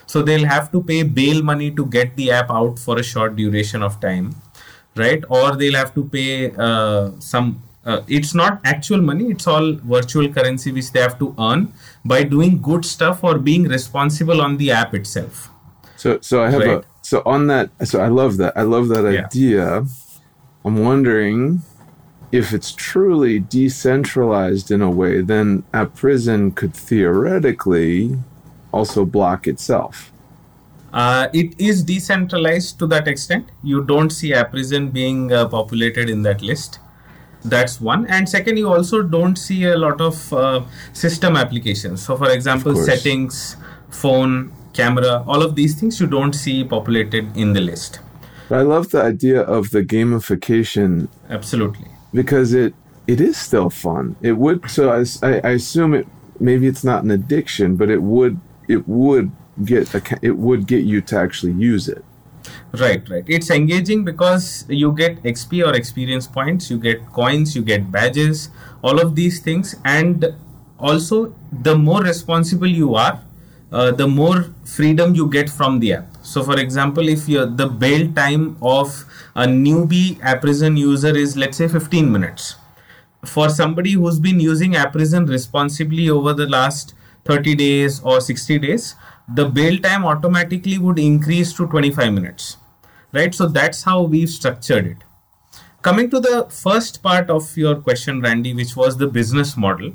So 0.08 0.24
they'll 0.24 0.48
have 0.48 0.72
to 0.72 0.82
pay 0.82 1.04
bail 1.04 1.44
money 1.44 1.70
to 1.72 1.86
get 1.86 2.16
the 2.16 2.32
app 2.32 2.50
out 2.50 2.80
for 2.80 2.98
a 2.98 3.04
short 3.04 3.36
duration 3.36 3.84
of 3.84 4.00
time, 4.00 4.36
right? 4.96 5.24
Or 5.30 5.56
they'll 5.56 5.76
have 5.76 5.94
to 5.94 6.04
pay 6.06 6.52
uh, 6.58 7.12
some 7.20 7.62
uh, 7.86 8.02
it's 8.08 8.36
not 8.36 8.62
actual 8.64 9.02
money 9.02 9.32
it's 9.32 9.48
all 9.48 9.74
virtual 9.74 10.32
currency 10.32 10.72
which 10.72 10.92
they 10.92 11.00
have 11.00 11.18
to 11.18 11.34
earn 11.40 11.74
by 12.06 12.24
doing 12.24 12.62
good 12.62 12.86
stuff 12.86 13.24
or 13.24 13.40
being 13.40 13.64
responsible 13.64 14.40
on 14.42 14.58
the 14.58 14.70
app 14.70 14.94
itself 14.94 15.50
so 15.98 16.20
so 16.22 16.44
i 16.44 16.50
have 16.50 16.60
right. 16.60 16.70
a 16.70 16.91
so 17.12 17.22
on 17.26 17.48
that 17.48 17.70
so 17.84 18.00
i 18.00 18.08
love 18.08 18.38
that 18.38 18.54
i 18.56 18.62
love 18.62 18.88
that 18.88 19.04
yeah. 19.04 19.26
idea. 19.26 19.86
I'm 20.64 20.78
wondering 20.78 21.64
if 22.32 22.54
it's 22.54 22.72
truly 22.72 23.40
decentralized 23.40 24.72
in 24.72 24.82
a 24.82 24.90
way 24.90 25.22
then 25.22 25.64
a 25.74 25.80
Apprison 25.80 26.52
could 26.52 26.74
theoretically 26.74 28.18
also 28.72 29.04
block 29.04 29.48
itself. 29.48 30.14
Uh, 30.94 31.28
it 31.34 31.60
is 31.60 31.84
decentralized 31.84 32.80
to 32.80 32.88
that 32.94 33.08
extent. 33.08 33.50
You 33.64 33.84
don't 33.84 34.12
see 34.12 34.32
a 34.32 34.42
Apprison 34.42 34.92
being 34.92 35.34
uh, 35.34 35.48
populated 35.50 36.10
in 36.10 36.22
that 36.22 36.42
list. 36.42 36.80
That's 37.44 37.82
one. 37.82 38.06
And 38.06 38.30
second 38.30 38.56
you 38.58 38.72
also 38.72 39.02
don't 39.02 39.36
see 39.36 39.66
a 39.66 39.78
lot 39.78 40.00
of 40.00 40.32
uh, 40.32 40.62
system 40.94 41.36
applications. 41.36 42.06
So 42.06 42.16
for 42.16 42.30
example 42.30 42.76
settings 42.76 43.58
phone 43.90 44.54
camera 44.74 45.24
all 45.28 45.42
of 45.42 45.56
these 45.56 45.80
things 45.80 46.00
you 46.00 46.08
don't 46.08 46.34
see 46.34 46.64
populated 46.64 47.36
in 47.36 47.54
the 47.54 47.62
list. 47.62 48.00
I 48.50 48.62
love 48.62 48.92
the 48.92 49.02
idea 49.02 49.42
of 49.42 49.72
the 49.72 49.82
gamification. 49.82 51.08
Absolutely. 51.30 51.88
Because 52.14 52.54
it 52.54 52.74
it 53.08 53.20
is 53.20 53.38
still 53.38 53.70
fun. 53.70 54.16
It 54.22 54.34
would 54.34 54.70
so 54.70 54.92
i, 54.92 55.04
I 55.48 55.52
assume 55.52 55.94
it 55.94 56.08
maybe 56.40 56.68
it's 56.68 56.84
not 56.84 57.04
an 57.04 57.12
addiction 57.12 57.76
but 57.76 57.90
it 57.90 58.02
would 58.02 58.40
it 58.68 58.88
would 58.88 59.32
get 59.64 59.94
a, 59.94 60.02
it 60.22 60.38
would 60.38 60.68
get 60.68 60.84
you 60.84 61.02
to 61.02 61.18
actually 61.18 61.54
use 61.54 61.88
it. 61.88 62.04
Right, 62.74 63.08
right. 63.10 63.24
It's 63.28 63.50
engaging 63.50 64.04
because 64.04 64.66
you 64.70 64.94
get 64.94 65.22
XP 65.24 65.66
or 65.68 65.76
experience 65.76 66.28
points, 66.28 66.70
you 66.70 66.78
get 66.80 67.06
coins, 67.12 67.56
you 67.56 67.62
get 67.62 67.92
badges, 67.92 68.50
all 68.82 69.00
of 69.00 69.16
these 69.16 69.42
things, 69.42 69.76
and 69.86 70.34
also 70.80 71.36
the 71.52 71.78
more 71.78 72.02
responsible 72.02 72.68
you 72.68 72.96
are, 72.96 73.22
uh, 73.72 73.92
the 73.92 74.08
more 74.08 74.54
freedom 74.66 75.16
you 75.16 75.30
get 75.30 75.50
from 75.50 75.80
the 75.80 75.94
app. 75.94 76.18
So, 76.24 76.44
for 76.44 76.60
example, 76.60 77.08
if 77.08 77.26
the 77.26 77.74
bail 77.80 78.12
time 78.14 78.58
of 78.62 79.06
a 79.36 79.46
newbie 79.46 80.20
Apprison 80.22 80.76
user 80.78 81.16
is 81.16 81.38
let's 81.38 81.58
say 81.58 81.68
15 81.68 82.12
minutes, 82.12 82.56
for 83.26 83.50
somebody 83.50 83.94
who's 83.94 84.20
been 84.20 84.40
using 84.40 84.76
Apprison 84.76 85.26
responsibly 85.26 86.10
over 86.10 86.34
the 86.34 86.48
last 86.48 86.96
30 87.26 87.56
days 87.56 88.02
or 88.02 88.20
60 88.20 88.60
days, 88.60 88.96
the 89.34 89.46
bail 89.46 89.78
time 89.78 90.06
automatically 90.06 90.78
would 90.78 91.00
increase 91.00 91.54
to 91.54 91.68
25 91.68 92.14
minutes. 92.14 92.58
Right? 93.14 93.34
So 93.34 93.48
that's 93.48 93.84
how 93.84 94.02
we've 94.04 94.30
structured 94.30 94.88
it. 94.88 94.98
Coming 95.82 96.10
to 96.12 96.20
the 96.20 96.48
first 96.50 97.02
part 97.02 97.30
of 97.30 97.58
your 97.58 97.76
question 97.76 98.22
randy 98.22 98.54
which 98.54 98.76
was 98.76 98.98
the 98.98 99.08
business 99.08 99.58
model. 99.58 99.94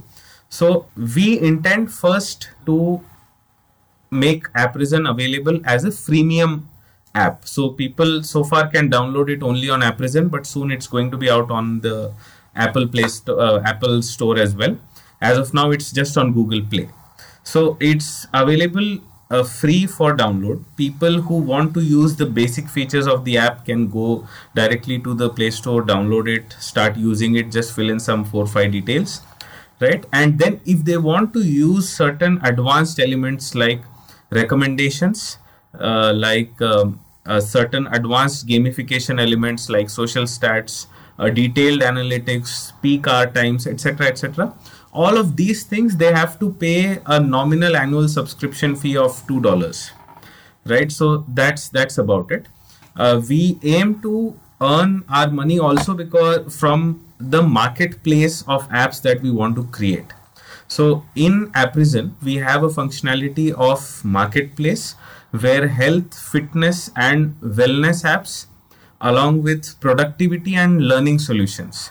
So 0.49 0.87
we 0.97 1.39
intend 1.41 1.93
first 1.93 2.51
to 2.67 3.03
make 4.11 4.47
Apprison 4.55 5.07
available 5.07 5.61
as 5.65 5.85
a 5.85 5.89
freemium 5.89 6.63
app. 7.15 7.47
So 7.47 7.71
people 7.71 8.23
so 8.23 8.45
far 8.45 8.69
can 8.69 8.91
download 8.91 9.31
it 9.31 9.43
only 9.43 9.71
on 9.71 9.83
Apprison, 9.83 10.29
but 10.29 10.47
soon 10.47 10.71
it's 10.71 10.87
going 10.87 11.11
to 11.11 11.17
be 11.17 11.31
out 11.31 11.51
on 11.51 11.81
the 11.81 12.13
Apple 12.55 12.87
Play 12.87 13.09
Sto- 13.09 13.39
uh, 13.39 13.63
Apple 13.65 14.03
Store 14.03 14.39
as 14.39 14.55
well. 14.55 14.79
As 15.21 15.39
of 15.39 15.55
now, 15.55 15.71
it's 15.71 15.93
just 15.93 16.17
on 16.19 16.33
Google 16.33 16.63
Play. 16.63 16.89
So 17.43 17.77
it's 17.81 18.27
available 18.35 18.99
uh, 19.31 19.43
free 19.43 19.87
for 19.87 20.17
download. 20.17 20.63
People 20.77 21.21
who 21.23 21.39
want 21.39 21.75
to 21.75 21.81
use 21.81 22.17
the 22.17 22.27
basic 22.27 22.69
features 22.69 23.07
of 23.07 23.25
the 23.25 23.39
app 23.39 23.65
can 23.65 23.89
go 23.89 24.27
directly 24.55 24.99
to 25.01 25.15
the 25.15 25.31
Play 25.31 25.51
Store, 25.51 25.83
download 25.83 26.29
it, 26.29 26.55
start 26.59 26.97
using 26.97 27.35
it, 27.37 27.51
just 27.51 27.75
fill 27.75 27.91
in 27.91 27.99
some 27.99 28.25
four 28.25 28.47
five 28.47 28.73
details, 28.73 29.23
right? 29.81 30.05
And 30.13 30.39
then 30.39 30.61
if 30.65 30.85
they 30.85 30.97
want 30.97 31.33
to 31.35 31.41
use 31.41 31.89
certain 31.89 32.41
advanced 32.45 33.01
elements 33.01 33.55
like 33.55 33.81
recommendations, 34.31 35.39
uh, 35.81 36.13
like 36.15 36.61
um, 36.63 37.01
uh, 37.27 37.41
certain 37.41 37.87
advanced 37.89 38.47
gamification 38.47 39.21
elements 39.21 39.69
like 39.69 39.91
social 39.91 40.25
stats, 40.25 40.87
uh, 41.19 41.29
detailed 41.29 41.81
analytics, 41.81 42.73
peak 42.83 43.07
hour 43.07 43.27
times, 43.27 43.67
etc., 43.67 44.07
etc 44.07 44.55
all 44.93 45.19
of 45.19 45.37
these 45.37 45.63
things 45.63 45.95
they 45.99 46.11
have 46.11 46.39
to 46.39 46.55
pay 46.55 46.99
a 47.05 47.21
nominal 47.21 47.77
annual 47.77 48.09
subscription 48.09 48.75
fee 48.75 48.97
of 48.97 49.23
two 49.29 49.43
dollars 49.43 49.91
right? 50.67 50.91
So 50.93 51.25
that's 51.29 51.69
that's 51.69 51.99
about 51.99 52.31
it. 52.31 52.47
Uh, 52.97 53.21
we 53.29 53.59
aim 53.63 54.01
to 54.03 54.39
earn 54.61 55.05
our 55.09 55.31
money 55.31 55.59
also 55.59 55.95
because 55.95 56.59
from 56.59 57.03
the 57.19 57.43
marketplace 57.43 58.43
of 58.43 58.69
apps 58.69 59.03
that 59.03 59.23
we 59.23 59.31
want 59.31 59.57
to 59.57 59.65
create 59.65 60.13
so 60.69 61.05
in 61.15 61.51
apprison 61.55 62.17
we 62.23 62.37
have 62.37 62.63
a 62.63 62.69
functionality 62.69 63.53
of 63.53 64.05
marketplace 64.05 64.95
where 65.31 65.69
health 65.69 66.19
fitness 66.19 66.91
and 66.97 67.35
wellness 67.41 68.05
apps 68.05 68.47
along 69.01 69.43
with 69.43 69.79
productivity 69.81 70.55
and 70.55 70.87
learning 70.89 71.19
solutions 71.19 71.91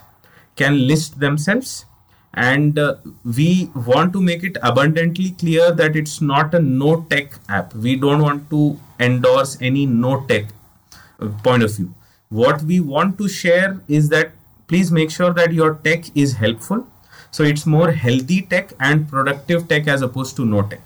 can 0.55 0.88
list 0.88 1.20
themselves. 1.20 1.86
And 2.34 2.77
uh, 2.77 2.96
we 3.24 3.70
want 3.74 4.12
to 4.13 4.22
make 4.22 4.44
it 4.44 4.58
abundantly 4.62 5.32
clear 5.32 5.72
that 5.72 5.96
it's 5.96 6.20
not 6.22 6.53
a 6.53 6.60
no 6.60 7.01
tech 7.10 7.34
app. 7.48 7.74
We 7.74 7.96
don't 7.96 8.22
want 8.22 8.50
to 8.50 8.77
endorse 9.00 9.58
any 9.62 9.86
no 9.86 10.25
tech 10.25 10.48
uh, 11.20 11.29
point 11.44 11.63
of 11.63 11.74
view. 11.75 11.94
What 12.29 12.62
we 12.63 12.82
want 12.82 13.17
to 13.20 13.29
share 13.29 13.79
is 13.88 14.10
that 14.10 14.32
please 14.67 14.91
make 14.91 15.12
sure 15.12 15.32
that 15.34 15.53
your 15.53 15.75
tech 15.75 16.05
is 16.15 16.34
helpful 16.34 16.88
so 17.36 17.44
it's 17.44 17.65
more 17.65 17.92
healthy 17.92 18.42
tech 18.51 18.72
and 18.80 19.10
productive 19.10 19.68
tech 19.68 19.88
as 19.89 20.01
opposed 20.01 20.38
to 20.38 20.46
no 20.46 20.62
tech. 20.62 20.84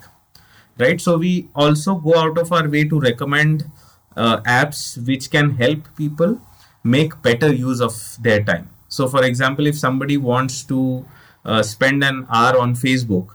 Right? 0.78 1.00
So 1.00 1.16
we 1.16 1.48
also 1.54 1.94
go 1.94 2.16
out 2.16 2.38
of 2.38 2.52
our 2.52 2.68
way 2.68 2.82
to 2.88 2.98
recommend 2.98 3.66
uh, 4.16 4.40
apps 4.40 4.80
which 5.06 5.30
can 5.30 5.50
help 5.50 5.86
people 5.96 6.40
make 6.82 7.22
better 7.22 7.52
use 7.52 7.80
of 7.80 7.94
their 8.20 8.42
time. 8.42 8.68
So 8.88 9.06
for 9.06 9.24
example 9.24 9.68
if 9.68 9.78
somebody 9.78 10.16
wants 10.16 10.64
to 10.64 11.04
uh, 11.44 11.62
spend 11.62 12.02
an 12.02 12.26
hour 12.28 12.58
on 12.58 12.74
Facebook, 12.74 13.28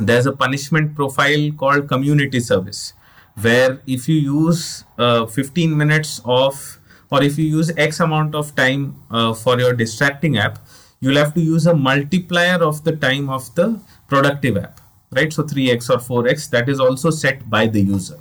there's 0.00 0.24
a 0.24 0.32
punishment 0.32 0.94
profile 0.94 1.50
called 1.58 1.88
community 1.88 2.40
service, 2.40 2.94
where 3.38 3.82
if 3.86 4.08
you 4.08 4.16
use 4.16 4.84
uh, 4.96 5.26
15 5.26 5.76
minutes 5.76 6.22
of, 6.24 6.78
or 7.10 7.22
if 7.22 7.36
you 7.38 7.44
use 7.44 7.70
X 7.76 8.00
amount 8.00 8.34
of 8.34 8.54
time 8.56 8.96
uh, 9.10 9.34
for 9.34 9.60
your 9.60 9.74
distracting 9.74 10.38
app, 10.38 10.58
you'll 11.00 11.16
have 11.16 11.34
to 11.34 11.40
use 11.40 11.66
a 11.66 11.74
multiplier 11.74 12.62
of 12.62 12.84
the 12.84 12.96
time 12.96 13.28
of 13.28 13.54
the 13.54 13.80
productive 14.08 14.56
app, 14.56 14.80
right? 15.10 15.32
So 15.32 15.42
3x 15.42 15.90
or 15.90 16.24
4x, 16.24 16.50
that 16.50 16.68
is 16.68 16.80
also 16.80 17.10
set 17.10 17.48
by 17.48 17.66
the 17.66 17.80
user. 17.80 18.18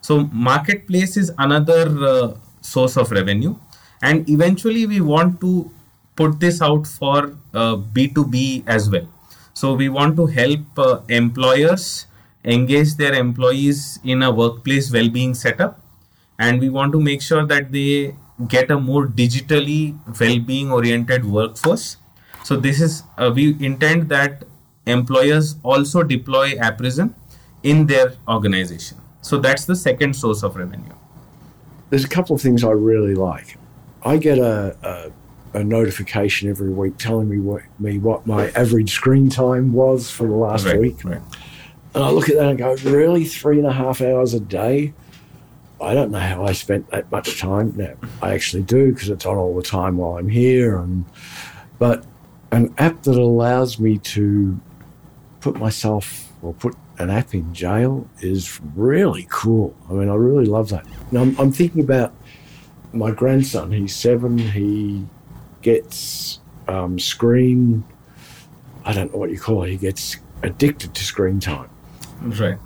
So 0.00 0.24
marketplace 0.32 1.16
is 1.16 1.32
another 1.38 1.86
uh, 2.04 2.34
source 2.60 2.96
of 2.96 3.10
revenue. 3.10 3.56
And 4.02 4.28
eventually 4.28 4.86
we 4.86 5.00
want 5.00 5.40
to 5.40 5.70
put 6.16 6.40
this 6.40 6.60
out 6.60 6.86
for 6.86 7.36
uh, 7.54 7.76
B2B 7.76 8.64
as 8.66 8.90
well. 8.90 9.08
So 9.54 9.74
we 9.74 9.88
want 9.88 10.16
to 10.16 10.26
help 10.26 10.60
uh, 10.76 11.00
employers 11.08 12.06
engage 12.44 12.94
their 12.96 13.14
employees 13.14 14.00
in 14.02 14.22
a 14.22 14.30
workplace 14.32 14.90
well-being 14.90 15.34
setup 15.34 15.80
and 16.38 16.60
we 16.60 16.68
want 16.68 16.92
to 16.92 17.00
make 17.00 17.22
sure 17.22 17.46
that 17.46 17.70
they 17.70 18.16
get 18.48 18.70
a 18.70 18.78
more 18.78 19.06
digitally 19.06 19.96
well-being 20.18 20.72
oriented 20.72 21.24
workforce 21.24 21.98
so 22.44 22.56
this 22.56 22.80
is 22.80 23.02
uh, 23.18 23.30
we 23.34 23.56
intend 23.64 24.08
that 24.08 24.44
employers 24.86 25.56
also 25.62 26.02
deploy 26.02 26.56
apprison 26.58 27.14
in 27.62 27.86
their 27.86 28.14
organization 28.28 28.98
so 29.20 29.38
that's 29.38 29.64
the 29.64 29.76
second 29.76 30.14
source 30.14 30.42
of 30.42 30.56
revenue 30.56 30.94
there's 31.90 32.04
a 32.04 32.08
couple 32.08 32.34
of 32.34 32.42
things 32.42 32.64
i 32.64 32.70
really 32.70 33.14
like 33.14 33.56
i 34.04 34.16
get 34.16 34.38
a, 34.38 34.76
a 34.82 35.12
a 35.54 35.62
notification 35.62 36.48
every 36.48 36.70
week 36.70 36.96
telling 36.96 37.28
me 37.28 37.38
what 37.38 37.62
me 37.78 37.98
what 37.98 38.26
my 38.26 38.48
average 38.50 38.92
screen 38.92 39.28
time 39.28 39.72
was 39.72 40.10
for 40.10 40.26
the 40.26 40.34
last 40.34 40.64
right, 40.64 40.80
week. 40.80 41.04
Right. 41.04 41.20
And 41.94 42.02
I 42.02 42.10
look 42.10 42.28
at 42.28 42.36
that 42.36 42.48
and 42.48 42.58
go, 42.58 42.74
really, 42.84 43.24
three 43.26 43.58
and 43.58 43.66
a 43.66 43.72
half 43.72 44.00
hours 44.00 44.32
a 44.32 44.40
day? 44.40 44.94
I 45.80 45.94
don't 45.94 46.10
know 46.10 46.20
how 46.20 46.44
I 46.44 46.52
spent 46.52 46.88
that 46.90 47.10
much 47.10 47.40
time. 47.40 47.74
Now 47.76 47.94
I 48.22 48.32
actually 48.32 48.62
do 48.62 48.92
because 48.92 49.10
it's 49.10 49.26
on 49.26 49.36
all 49.36 49.54
the 49.54 49.62
time 49.62 49.98
while 49.98 50.16
I'm 50.16 50.28
here. 50.28 50.78
And 50.78 51.04
but 51.78 52.04
an 52.52 52.72
app 52.78 53.02
that 53.02 53.16
allows 53.16 53.80
me 53.80 53.98
to 53.98 54.60
put 55.40 55.56
myself 55.56 56.30
or 56.42 56.52
put 56.54 56.76
an 56.98 57.10
app 57.10 57.34
in 57.34 57.52
jail 57.54 58.06
is 58.20 58.60
really 58.76 59.26
cool. 59.30 59.74
I 59.90 59.94
mean, 59.94 60.08
I 60.08 60.14
really 60.14 60.44
love 60.44 60.68
that. 60.68 60.86
Now 61.10 61.22
I'm, 61.22 61.38
I'm 61.40 61.50
thinking 61.50 61.82
about 61.82 62.14
my 62.92 63.10
grandson. 63.10 63.72
He's 63.72 63.96
seven. 63.96 64.38
He 64.38 65.06
gets 65.62 66.40
um, 66.68 66.98
screen. 66.98 67.84
I 68.84 68.92
don't 68.92 69.12
know 69.12 69.18
what 69.18 69.30
you 69.30 69.40
call 69.40 69.62
it. 69.62 69.70
He 69.70 69.76
gets 69.76 70.18
addicted 70.42 70.94
to 70.94 71.04
screen 71.04 71.40
time. 71.40 71.70
Right. 72.20 72.58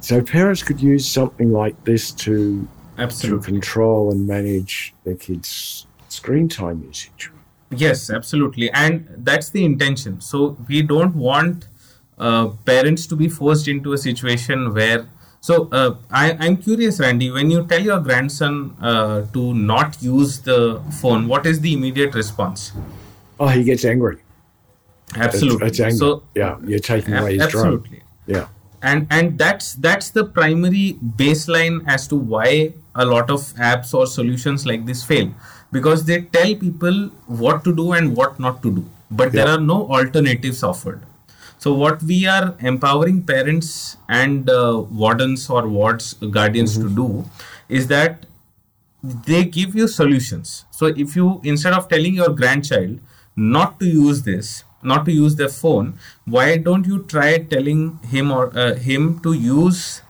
So 0.00 0.20
parents 0.22 0.62
could 0.62 0.80
use 0.80 1.08
something 1.08 1.52
like 1.52 1.84
this 1.84 2.10
to 2.12 2.66
Absolutely. 2.98 3.46
to 3.46 3.52
control 3.52 4.10
and 4.10 4.26
manage 4.26 4.92
their 5.04 5.14
kids' 5.14 5.86
screen 6.08 6.48
time 6.48 6.82
usage. 6.82 7.30
Yes, 7.70 8.10
absolutely, 8.10 8.70
and 8.72 9.06
that's 9.18 9.50
the 9.50 9.64
intention. 9.64 10.20
So 10.20 10.56
we 10.68 10.82
don't 10.82 11.14
want 11.14 11.68
uh, 12.18 12.48
parents 12.66 13.06
to 13.06 13.16
be 13.16 13.28
forced 13.28 13.68
into 13.68 13.92
a 13.92 13.98
situation 13.98 14.74
where. 14.74 15.06
So 15.40 15.68
uh, 15.72 15.96
I, 16.10 16.36
I'm 16.38 16.56
curious, 16.58 17.00
Randy. 17.00 17.30
When 17.30 17.50
you 17.50 17.64
tell 17.66 17.80
your 17.80 18.00
grandson 18.00 18.76
uh, 18.80 19.22
to 19.32 19.54
not 19.54 20.02
use 20.02 20.40
the 20.40 20.82
phone, 21.00 21.28
what 21.28 21.46
is 21.46 21.60
the 21.60 21.72
immediate 21.72 22.14
response? 22.14 22.72
Oh, 23.38 23.48
he 23.48 23.64
gets 23.64 23.84
angry. 23.84 24.18
Absolutely. 25.14 25.68
It's, 25.68 25.80
it's. 25.80 25.98
So 25.98 26.22
yeah, 26.34 26.58
you're 26.64 26.78
taking 26.78 27.14
away 27.14 27.38
his 27.38 27.48
drone. 27.48 27.66
absolutely. 27.66 28.02
Yeah. 28.26 28.48
and 28.82 29.06
and 29.10 29.38
that's 29.38 29.74
that's 29.74 30.10
the 30.10 30.24
primary 30.24 30.98
baseline 31.16 31.82
as 31.86 32.06
to 32.08 32.16
why 32.16 32.74
a 32.94 33.04
lot 33.04 33.30
of 33.30 33.40
apps 33.54 33.92
or 33.94 34.06
solutions 34.06 34.66
like 34.66 34.86
this 34.86 35.02
fail 35.04 35.34
because 35.72 36.04
they 36.04 36.22
tell 36.22 36.54
people 36.54 37.10
what 37.26 37.64
to 37.64 37.74
do 37.74 37.92
and 37.92 38.16
what 38.16 38.38
not 38.38 38.62
to 38.62 38.70
do. 38.70 38.84
But 39.10 39.32
there 39.32 39.48
are 39.48 39.60
no 39.60 39.88
alternatives 39.88 40.62
offered. 40.62 41.02
So 41.58 41.74
what 41.74 42.02
we 42.02 42.26
are 42.26 42.54
empowering 42.60 43.22
parents 43.24 43.96
and 44.08 44.48
uh, 44.48 44.82
wardens 44.90 45.50
or 45.50 45.68
wards 45.68 46.14
guardians 46.14 46.76
to 46.78 46.88
do 46.88 47.24
is 47.68 47.86
that 47.88 48.26
they 49.02 49.44
give 49.44 49.74
you 49.74 49.88
solutions. 49.88 50.64
So 50.70 50.86
if 50.86 51.16
you 51.16 51.40
instead 51.44 51.72
of 51.72 51.88
telling 51.88 52.14
your 52.14 52.30
grandchild 52.30 52.98
not 53.36 53.78
to 53.80 53.86
use 53.86 54.22
this 54.22 54.64
not 54.82 55.04
to 55.04 55.12
use 55.12 55.36
their 55.36 55.48
phone 55.48 55.98
why 56.24 56.56
don't 56.56 56.86
you 56.86 57.02
try 57.04 57.38
telling 57.38 57.98
him 58.08 58.30
or 58.30 58.56
uh, 58.58 58.74
him 58.74 59.20
to 59.20 59.32
use 59.32 60.02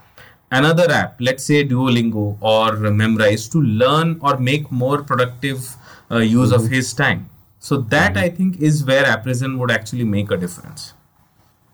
another 0.50 0.90
app 0.90 1.16
let's 1.20 1.44
say 1.44 1.64
duolingo 1.64 2.36
or 2.40 2.70
memrise 3.00 3.50
to 3.50 3.60
learn 3.62 4.18
or 4.20 4.36
make 4.38 4.70
more 4.70 5.02
productive 5.02 5.76
uh, 6.10 6.18
use 6.18 6.52
of 6.52 6.66
his 6.68 6.92
time 6.92 7.28
so 7.58 7.76
that 7.94 8.16
i 8.16 8.28
think 8.28 8.60
is 8.60 8.84
where 8.84 9.04
apprison 9.06 9.58
would 9.58 9.70
actually 9.70 10.04
make 10.16 10.30
a 10.30 10.36
difference 10.46 10.92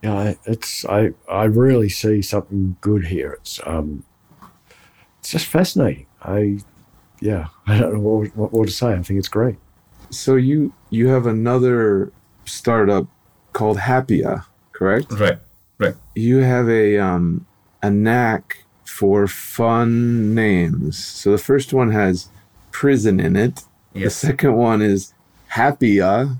Yeah, 0.02 0.14
I- 0.24 0.38
it's 0.54 0.72
I 0.96 0.98
I 1.42 1.44
really 1.58 1.88
see 1.88 2.16
something 2.22 2.76
good 2.86 3.06
here. 3.12 3.30
It's 3.40 3.54
um, 3.70 4.04
it's 5.20 5.30
just 5.30 5.46
fascinating. 5.46 6.06
I 6.22 6.58
yeah, 7.20 7.46
I 7.66 7.78
don't 7.78 7.94
know 7.94 8.00
what, 8.00 8.36
what, 8.36 8.52
what 8.52 8.66
to 8.68 8.72
say. 8.74 8.92
I 8.92 9.02
think 9.02 9.18
it's 9.18 9.28
great. 9.38 9.56
So 10.10 10.36
you 10.36 10.72
you 10.90 11.08
have 11.08 11.26
another 11.26 12.12
startup 12.44 13.06
called 13.52 13.78
Happea, 13.78 14.44
correct? 14.72 15.10
right 15.12 15.38
right 15.78 15.96
You 16.14 16.38
have 16.44 16.68
a 16.68 16.98
um 16.98 17.46
a 17.82 17.90
knack 17.90 18.65
for 18.86 19.26
fun 19.26 20.34
names. 20.34 20.96
So 20.96 21.32
the 21.32 21.38
first 21.38 21.72
one 21.72 21.90
has 21.90 22.28
prison 22.70 23.20
in 23.20 23.36
it. 23.36 23.64
The 23.92 24.10
second 24.10 24.54
one 24.54 24.82
is 24.82 25.14
Happea, 25.52 26.38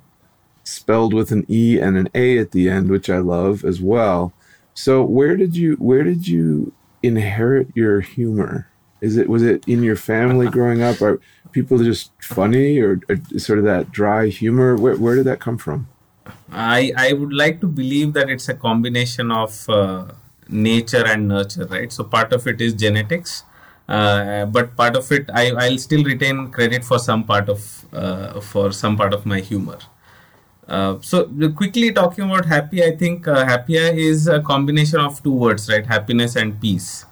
spelled 0.63 1.15
with 1.15 1.31
an 1.31 1.47
E 1.49 1.79
and 1.81 1.97
an 1.97 2.09
A 2.15 2.39
at 2.39 2.53
the 2.53 2.69
end, 2.69 2.91
which 2.91 3.09
I 3.09 3.19
love 3.19 3.65
as 3.65 3.81
well. 3.81 4.33
So 4.75 5.03
where 5.03 5.37
did 5.37 5.57
you 5.57 5.77
where 5.77 6.05
did 6.05 6.29
you 6.29 6.73
inherit 7.03 7.69
your 7.75 8.01
humor? 8.01 8.69
Is 9.01 9.17
it 9.17 9.29
was 9.29 9.43
it 9.43 9.67
in 9.67 9.83
your 9.83 9.97
family 9.97 10.49
growing 10.57 10.83
up? 10.83 11.01
Are 11.01 11.19
people 11.53 11.79
just 11.79 12.13
funny 12.21 12.79
or, 12.79 13.01
or 13.09 13.17
sort 13.39 13.59
of 13.59 13.65
that 13.65 13.91
dry 13.91 14.29
humor? 14.29 14.77
Where 14.77 14.97
where 14.97 15.15
did 15.17 15.25
that 15.25 15.41
come 15.41 15.57
from? 15.57 15.89
I 16.53 16.93
I 16.97 17.13
would 17.15 17.33
like 17.33 17.61
to 17.63 17.67
believe 17.67 18.13
that 18.13 18.29
it's 18.29 18.49
a 18.49 18.55
combination 18.55 19.31
of 19.31 19.69
uh, 19.71 20.13
nature 20.49 21.05
and 21.07 21.29
nurture, 21.29 21.67
right? 21.67 21.93
So 21.93 22.05
part 22.05 22.33
of 22.33 22.47
it 22.47 22.61
is 22.61 22.75
genetics, 22.75 23.43
uh, 23.89 24.47
but 24.47 24.77
part 24.77 24.97
of 24.97 25.11
it 25.13 25.29
I 25.33 25.51
I'll 25.51 25.79
still 25.79 26.05
retain 26.05 26.51
credit 26.51 26.85
for 26.85 26.99
some 26.99 27.25
part 27.25 27.49
of 27.49 27.85
uh, 27.93 28.41
for 28.41 28.73
some 28.73 28.97
part 28.97 29.15
of 29.15 29.27
my 29.27 29.41
humor. 29.41 29.79
Uh, 30.69 30.99
so 31.01 31.27
quickly 31.55 31.93
talking 31.93 32.25
about 32.25 32.47
happy, 32.47 32.83
I 32.83 32.97
think 32.97 33.29
uh, 33.29 33.45
Happea 33.47 33.97
is 33.97 34.27
a 34.27 34.41
combination 34.41 34.99
of 34.99 35.23
two 35.23 35.33
words, 35.33 35.69
right? 35.69 35.87
Happiness 35.87 36.35
and 36.35 36.61
peace. 36.61 37.05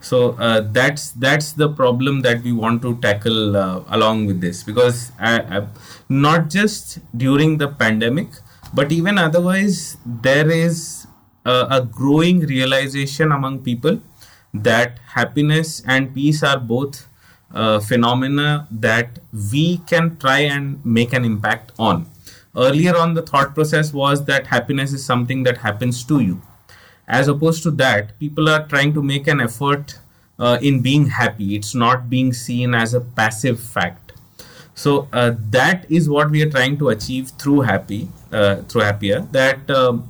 So 0.00 0.32
uh, 0.32 0.60
that's 0.72 1.10
that's 1.12 1.52
the 1.52 1.68
problem 1.68 2.20
that 2.22 2.42
we 2.42 2.52
want 2.52 2.82
to 2.82 2.96
tackle 2.98 3.56
uh, 3.56 3.84
along 3.88 4.26
with 4.26 4.40
this 4.40 4.62
because 4.62 5.12
uh, 5.18 5.66
not 6.08 6.50
just 6.50 6.98
during 7.16 7.58
the 7.58 7.68
pandemic, 7.68 8.28
but 8.74 8.92
even 8.92 9.18
otherwise, 9.18 9.96
there 10.04 10.50
is 10.50 11.03
a, 11.44 11.66
a 11.70 11.80
growing 11.84 12.40
realization 12.40 13.32
among 13.32 13.60
people 13.60 14.00
that 14.52 14.98
happiness 15.14 15.82
and 15.86 16.14
peace 16.14 16.42
are 16.42 16.58
both 16.58 17.08
phenomena 17.86 18.66
that 18.70 19.18
we 19.52 19.78
can 19.86 20.16
try 20.16 20.40
and 20.40 20.84
make 20.84 21.12
an 21.12 21.24
impact 21.24 21.72
on. 21.78 22.06
Earlier 22.56 22.96
on 22.96 23.14
the 23.14 23.22
thought 23.22 23.54
process 23.54 23.92
was 23.92 24.24
that 24.26 24.48
happiness 24.48 24.92
is 24.92 25.04
something 25.04 25.42
that 25.44 25.58
happens 25.58 26.04
to 26.04 26.20
you. 26.20 26.42
As 27.06 27.28
opposed 27.28 27.62
to 27.64 27.70
that 27.72 28.18
people 28.18 28.48
are 28.48 28.66
trying 28.66 28.94
to 28.94 29.02
make 29.02 29.26
an 29.26 29.40
effort 29.40 29.98
uh, 30.38 30.58
in 30.60 30.80
being 30.80 31.06
happy. 31.06 31.54
It's 31.54 31.74
not 31.74 32.08
being 32.10 32.32
seen 32.32 32.74
as 32.74 32.94
a 32.94 33.00
passive 33.00 33.60
fact. 33.60 34.12
So 34.74 35.08
uh, 35.12 35.32
that 35.50 35.86
is 35.88 36.08
what 36.08 36.30
we 36.30 36.42
are 36.42 36.50
trying 36.50 36.78
to 36.78 36.88
achieve 36.88 37.30
through 37.38 37.60
happy 37.60 38.08
uh, 38.32 38.56
through 38.62 38.82
Happea 38.82 39.30
that 39.30 39.70
um, 39.70 40.08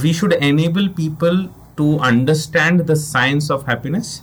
we 0.00 0.12
should 0.12 0.32
enable 0.34 0.88
people 0.88 1.48
to 1.76 1.98
understand 1.98 2.80
the 2.86 2.96
science 2.96 3.50
of 3.50 3.66
happiness 3.66 4.22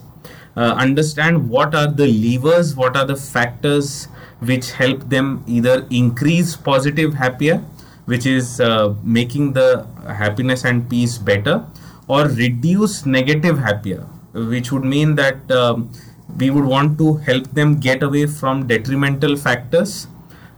uh, 0.56 0.74
understand 0.76 1.48
what 1.48 1.74
are 1.74 1.86
the 1.86 2.06
levers 2.06 2.74
what 2.74 2.96
are 2.96 3.04
the 3.04 3.16
factors 3.16 4.06
which 4.40 4.72
help 4.72 5.08
them 5.08 5.44
either 5.46 5.86
increase 5.90 6.56
positive 6.56 7.12
Happea 7.14 7.62
which 8.06 8.26
is 8.26 8.60
uh, 8.60 8.94
making 9.04 9.52
the 9.52 9.86
happiness 10.08 10.64
and 10.64 10.88
peace 10.90 11.18
better 11.18 11.64
or 12.08 12.24
reduce 12.26 13.06
negative 13.06 13.58
Happea 13.58 14.06
which 14.32 14.72
would 14.72 14.84
mean 14.84 15.14
that 15.14 15.50
um, 15.52 15.92
we 16.36 16.50
would 16.50 16.64
want 16.64 16.98
to 16.98 17.16
help 17.16 17.44
them 17.52 17.78
get 17.78 18.02
away 18.02 18.26
from 18.26 18.66
detrimental 18.66 19.36
factors 19.36 20.08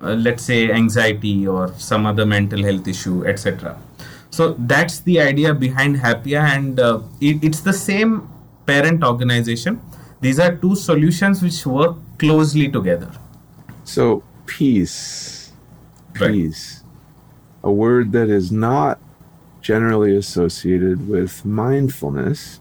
uh, 0.00 0.14
let's 0.14 0.42
say 0.42 0.70
anxiety 0.70 1.46
or 1.46 1.72
some 1.76 2.06
other 2.06 2.24
mental 2.24 2.62
health 2.62 2.88
issue 2.88 3.26
etc 3.26 3.76
so 4.32 4.54
that's 4.72 5.00
the 5.08 5.20
idea 5.20 5.54
behind 5.54 5.96
Happea 5.96 6.42
and 6.56 6.80
uh, 6.80 7.00
it, 7.20 7.44
it's 7.44 7.60
the 7.60 7.72
same 7.72 8.28
parent 8.66 9.04
organization 9.04 9.80
these 10.20 10.38
are 10.38 10.54
two 10.56 10.74
solutions 10.74 11.42
which 11.42 11.64
work 11.66 11.96
closely 12.18 12.68
together 12.68 13.10
so, 13.84 14.22
peace, 14.46 15.52
peace, 16.12 16.82
right. 16.82 17.68
a 17.68 17.72
word 17.72 18.12
that 18.12 18.28
is 18.28 18.52
not 18.52 19.00
generally 19.60 20.16
associated 20.16 21.08
with 21.08 21.44
mindfulness. 21.44 22.60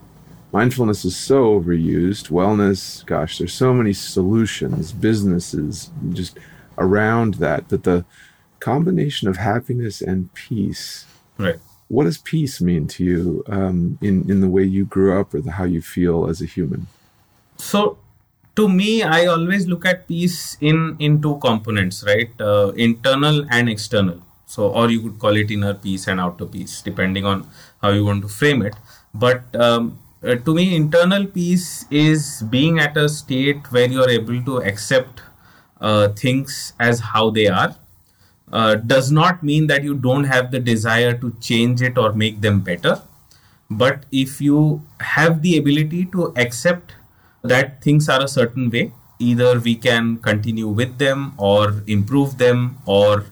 Mindfulness 0.52 1.04
is 1.04 1.16
so 1.16 1.60
overused. 1.60 2.28
Wellness, 2.28 3.06
gosh, 3.06 3.38
there's 3.38 3.54
so 3.54 3.72
many 3.72 3.92
solutions, 3.92 4.92
businesses 4.92 5.90
just 6.12 6.38
around 6.76 7.34
that, 7.34 7.68
that 7.68 7.84
the 7.84 8.04
combination 8.58 9.28
of 9.28 9.36
happiness 9.36 10.02
and 10.02 10.32
peace. 10.34 11.06
Right. 11.38 11.58
What 11.88 12.04
does 12.04 12.18
peace 12.18 12.60
mean 12.60 12.86
to 12.88 13.04
you 13.04 13.44
um, 13.48 13.98
in, 14.00 14.30
in 14.30 14.40
the 14.40 14.48
way 14.48 14.64
you 14.64 14.84
grew 14.84 15.18
up 15.18 15.34
or 15.34 15.40
the, 15.40 15.52
how 15.52 15.64
you 15.64 15.82
feel 15.82 16.26
as 16.26 16.40
a 16.40 16.46
human? 16.46 16.86
So, 17.58 17.98
to 18.56 18.68
me 18.68 19.02
i 19.02 19.24
always 19.26 19.66
look 19.66 19.86
at 19.86 20.06
peace 20.06 20.56
in 20.60 20.96
in 20.98 21.20
two 21.22 21.36
components 21.44 22.04
right 22.06 22.40
uh, 22.40 22.68
internal 22.76 23.44
and 23.50 23.68
external 23.68 24.18
so 24.46 24.68
or 24.68 24.90
you 24.90 25.00
could 25.00 25.18
call 25.18 25.36
it 25.42 25.50
inner 25.50 25.74
peace 25.74 26.06
and 26.06 26.20
outer 26.20 26.44
peace 26.44 26.82
depending 26.82 27.24
on 27.24 27.46
how 27.80 27.90
you 27.90 28.04
want 28.04 28.22
to 28.22 28.28
frame 28.28 28.62
it 28.62 28.74
but 29.14 29.42
um, 29.56 29.98
uh, 30.22 30.34
to 30.34 30.54
me 30.54 30.76
internal 30.76 31.26
peace 31.26 31.86
is 31.90 32.42
being 32.50 32.78
at 32.78 32.96
a 32.96 33.08
state 33.08 33.72
where 33.72 33.88
you're 33.88 34.10
able 34.10 34.42
to 34.42 34.58
accept 34.58 35.22
uh, 35.80 36.08
things 36.08 36.74
as 36.78 37.00
how 37.00 37.30
they 37.30 37.48
are 37.48 37.74
uh, 38.52 38.74
does 38.76 39.10
not 39.10 39.42
mean 39.42 39.66
that 39.66 39.82
you 39.82 39.94
don't 39.94 40.24
have 40.24 40.50
the 40.50 40.60
desire 40.60 41.14
to 41.14 41.34
change 41.40 41.82
it 41.82 41.96
or 41.98 42.12
make 42.12 42.40
them 42.40 42.60
better. 42.60 43.00
But 43.70 44.04
if 44.12 44.40
you 44.40 44.82
have 45.00 45.42
the 45.42 45.56
ability 45.56 46.06
to 46.06 46.32
accept 46.36 46.94
that 47.42 47.82
things 47.82 48.08
are 48.08 48.22
a 48.22 48.28
certain 48.28 48.70
way 48.70 48.92
either 49.18 49.58
we 49.60 49.74
can 49.74 50.16
continue 50.18 50.68
with 50.68 50.98
them 50.98 51.32
or 51.36 51.82
improve 51.86 52.38
them 52.38 52.78
or 52.86 53.24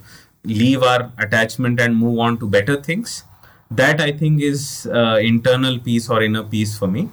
leave 0.45 0.83
our 0.83 1.13
attachment 1.19 1.81
and 1.81 1.97
move 1.97 2.19
on 2.19 2.39
to 2.39 2.49
better 2.57 2.77
things 2.89 3.25
that 3.71 4.01
i 4.01 4.11
think 4.11 4.41
is 4.41 4.89
uh, 5.01 5.19
internal 5.33 5.79
peace 5.79 6.09
or 6.09 6.23
inner 6.23 6.43
peace 6.43 6.77
for 6.79 6.89
me. 6.89 7.09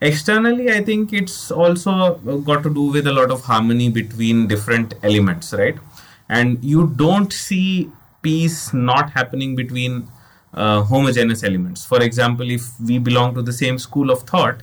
Externally 0.00 0.70
i 0.70 0.80
think 0.88 1.12
it's 1.12 1.50
also 1.50 1.92
got 2.48 2.62
to 2.62 2.72
do 2.72 2.84
with 2.96 3.06
a 3.08 3.12
lot 3.12 3.32
of 3.36 3.40
harmony 3.42 3.88
between 3.90 4.46
different 4.46 4.94
elements 5.02 5.52
right 5.52 5.78
and 6.28 6.62
you 6.62 6.88
don't 6.96 7.32
see 7.32 7.90
peace 8.22 8.72
not 8.72 9.10
happening 9.10 9.54
between 9.56 10.08
uh, 10.54 10.82
homogeneous 10.82 11.44
elements 11.44 11.84
for 11.84 12.02
example 12.02 12.50
if 12.50 12.68
we 12.80 12.98
belong 12.98 13.34
to 13.34 13.42
the 13.42 13.52
same 13.52 13.78
school 13.78 14.10
of 14.10 14.22
thought 14.22 14.62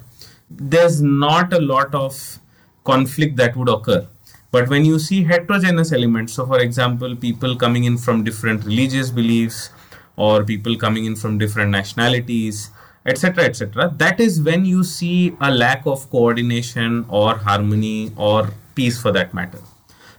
there's 0.50 1.02
not 1.02 1.54
a 1.54 1.60
lot 1.60 1.94
of 1.96 2.40
conflict 2.84 3.36
that 3.38 3.56
would 3.56 3.70
occur. 3.70 4.08
But 4.52 4.70
when 4.70 4.86
you 4.86 5.00
see 5.00 5.24
heterogeneous 5.24 5.92
elements, 5.92 6.34
so 6.34 6.46
for 6.46 6.60
example, 6.60 7.16
people 7.16 7.56
coming 7.56 7.84
in 7.84 7.98
from 7.98 8.24
different 8.24 8.64
religious 8.64 9.10
beliefs 9.10 9.70
or 10.16 10.44
people 10.44 10.78
coming 10.78 11.06
in 11.06 11.16
from 11.16 11.38
different 11.38 11.72
nationalities, 11.72 12.70
etc., 13.06 13.46
etc., 13.46 13.92
that 13.98 14.20
is 14.20 14.42
when 14.42 14.64
you 14.64 14.84
see 14.84 15.36
a 15.42 15.52
lack 15.52 15.86
of 15.86 16.10
coordination 16.10 17.06
or 17.10 17.36
harmony 17.36 18.12
or 18.16 18.50
peace 18.76 19.02
for 19.02 19.12
that 19.12 19.34
matter. 19.34 19.60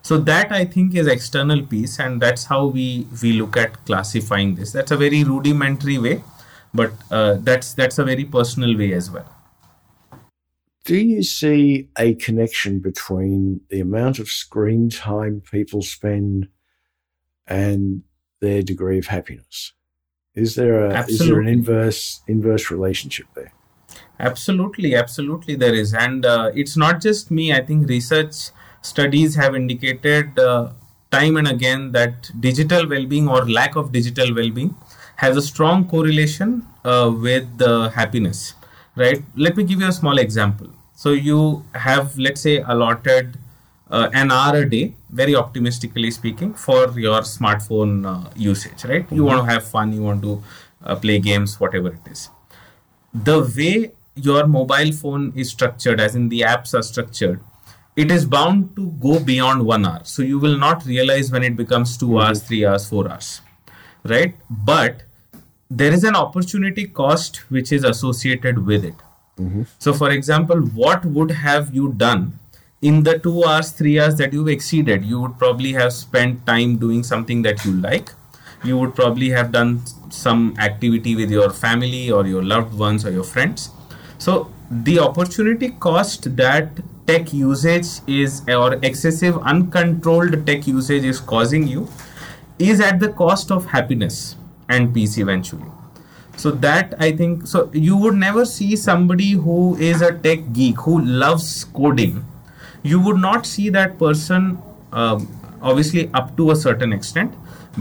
So 0.06 0.18
that 0.18 0.52
I 0.52 0.64
think 0.64 0.94
is 0.94 1.08
external 1.08 1.62
peace, 1.66 1.98
and 1.98 2.22
that's 2.22 2.44
how 2.44 2.66
we 2.66 3.08
we 3.20 3.32
look 3.32 3.56
at 3.56 3.84
classifying 3.86 4.54
this. 4.54 4.70
That's 4.70 4.92
a 4.92 4.96
very 4.96 5.24
rudimentary 5.24 5.98
way, 5.98 6.22
but 6.72 6.92
uh, 7.10 7.38
that's 7.40 7.74
that's 7.74 7.98
a 7.98 8.04
very 8.04 8.24
personal 8.24 8.78
way 8.78 8.92
as 8.92 9.10
well. 9.10 9.28
Do 10.84 10.96
you 10.96 11.24
see 11.24 11.88
a 11.98 12.14
connection 12.14 12.78
between 12.78 13.62
the 13.68 13.80
amount 13.80 14.20
of 14.20 14.28
screen 14.28 14.90
time 14.90 15.42
people 15.50 15.82
spend 15.82 16.50
and 17.48 18.04
their 18.40 18.62
degree 18.62 18.98
of 18.98 19.08
happiness? 19.08 19.72
Is 20.36 20.54
there 20.54 20.86
a 20.86 20.92
absolutely. 20.92 21.14
is 21.14 21.30
there 21.30 21.40
an 21.40 21.48
inverse 21.48 22.20
inverse 22.28 22.70
relationship 22.70 23.26
there? 23.34 23.52
Absolutely, 24.20 24.94
absolutely, 24.94 25.56
there 25.56 25.74
is, 25.74 25.92
and 25.94 26.24
uh, 26.24 26.52
it's 26.54 26.76
not 26.76 27.00
just 27.00 27.32
me. 27.32 27.52
I 27.52 27.66
think 27.66 27.88
research 27.88 28.52
studies 28.92 29.36
have 29.42 29.54
indicated 29.60 30.38
uh, 30.38 30.70
time 31.10 31.36
and 31.40 31.48
again 31.56 31.92
that 31.98 32.30
digital 32.48 32.88
well-being 32.94 33.28
or 33.28 33.42
lack 33.58 33.76
of 33.82 33.92
digital 33.98 34.34
well-being 34.40 34.74
has 35.24 35.36
a 35.36 35.42
strong 35.50 35.86
correlation 35.92 36.56
uh, 36.84 37.10
with 37.26 37.68
happiness 38.00 38.40
right 39.04 39.22
let 39.46 39.56
me 39.56 39.64
give 39.70 39.80
you 39.80 39.88
a 39.94 39.98
small 40.00 40.18
example 40.26 40.68
so 40.96 41.10
you 41.12 41.64
have, 41.74 42.18
let's 42.18 42.40
say, 42.40 42.56
allotted 42.58 43.36
uh, 43.90 44.08
an 44.14 44.32
hour 44.32 44.56
a 44.56 44.68
day, 44.68 44.94
very 45.10 45.36
optimistically 45.36 46.10
speaking, 46.10 46.54
for 46.54 46.98
your 46.98 47.20
smartphone 47.20 48.06
uh, 48.06 48.30
usage, 48.34 48.84
right? 48.86 49.04
Mm-hmm. 49.04 49.14
You 49.14 49.24
want 49.24 49.46
to 49.46 49.52
have 49.52 49.68
fun, 49.68 49.92
you 49.92 50.02
want 50.02 50.22
to 50.22 50.42
uh, 50.82 50.96
play 50.96 51.18
games, 51.18 51.60
whatever 51.60 51.88
it 51.88 52.10
is. 52.10 52.30
The 53.12 53.40
way 53.56 53.92
your 54.14 54.46
mobile 54.46 54.90
phone 54.92 55.34
is 55.36 55.50
structured, 55.50 56.00
as 56.00 56.16
in 56.16 56.30
the 56.30 56.40
apps 56.40 56.72
are 56.72 56.82
structured, 56.82 57.40
it 57.96 58.10
is 58.10 58.26
bound 58.26 58.76
to 58.76 58.90
go 59.00 59.18
beyond 59.18 59.64
one 59.64 59.86
hour. 59.86 60.00
So 60.04 60.22
you 60.22 60.38
will 60.38 60.58
not 60.58 60.84
realize 60.84 61.32
when 61.32 61.42
it 61.42 61.56
becomes 61.56 61.96
2 61.96 62.06
mm-hmm. 62.06 62.18
hours, 62.18 62.42
three 62.42 62.64
hours, 62.64 62.88
four 62.88 63.10
hours, 63.10 63.40
right? 64.04 64.34
But 64.50 65.02
there 65.70 65.92
is 65.92 66.04
an 66.04 66.14
opportunity 66.14 66.86
cost 66.86 67.38
which 67.50 67.72
is 67.72 67.84
associated 67.84 68.64
with 68.64 68.84
it 68.84 68.94
Mm-hmm. 69.38 69.62
So, 69.78 69.92
for 69.92 70.10
example, 70.10 70.60
what 70.60 71.04
would 71.04 71.30
have 71.30 71.74
you 71.74 71.92
done 71.92 72.38
in 72.80 73.02
the 73.02 73.18
two 73.18 73.44
hours, 73.44 73.70
three 73.70 74.00
hours 74.00 74.16
that 74.16 74.32
you've 74.32 74.48
exceeded? 74.48 75.04
You 75.04 75.20
would 75.20 75.38
probably 75.38 75.72
have 75.72 75.92
spent 75.92 76.46
time 76.46 76.76
doing 76.78 77.02
something 77.02 77.42
that 77.42 77.64
you 77.64 77.72
like. 77.72 78.12
You 78.64 78.78
would 78.78 78.94
probably 78.94 79.28
have 79.30 79.52
done 79.52 79.82
some 80.10 80.54
activity 80.58 81.14
with 81.14 81.30
your 81.30 81.50
family 81.50 82.10
or 82.10 82.26
your 82.26 82.42
loved 82.42 82.74
ones 82.78 83.04
or 83.04 83.10
your 83.10 83.24
friends. 83.24 83.70
So, 84.18 84.50
the 84.70 84.98
opportunity 85.00 85.70
cost 85.70 86.34
that 86.36 86.70
tech 87.06 87.32
usage 87.32 87.86
is 88.06 88.42
or 88.48 88.74
excessive 88.82 89.38
uncontrolled 89.38 90.46
tech 90.46 90.66
usage 90.66 91.04
is 91.04 91.20
causing 91.20 91.66
you 91.66 91.88
is 92.58 92.80
at 92.80 93.00
the 93.00 93.08
cost 93.08 93.50
of 93.50 93.66
happiness 93.66 94.36
and 94.68 94.92
peace 94.94 95.18
eventually. 95.18 95.70
So 96.36 96.50
that 96.50 96.94
i 97.00 97.12
think 97.12 97.46
so 97.46 97.70
you 97.72 97.96
would 97.96 98.14
never 98.14 98.44
see 98.44 98.76
somebody 98.76 99.30
who 99.32 99.76
is 99.76 100.02
a 100.02 100.12
tech 100.12 100.52
geek 100.52 100.80
who 100.80 101.00
loves 101.00 101.64
coding. 101.64 102.24
You 102.82 103.00
would 103.00 103.16
not 103.16 103.46
see 103.46 103.68
that 103.70 103.98
person 103.98 104.58
um, 104.92 105.28
obviously 105.62 106.10
up 106.14 106.36
to 106.36 106.50
a 106.50 106.56
certain 106.56 106.92
extent 106.92 107.34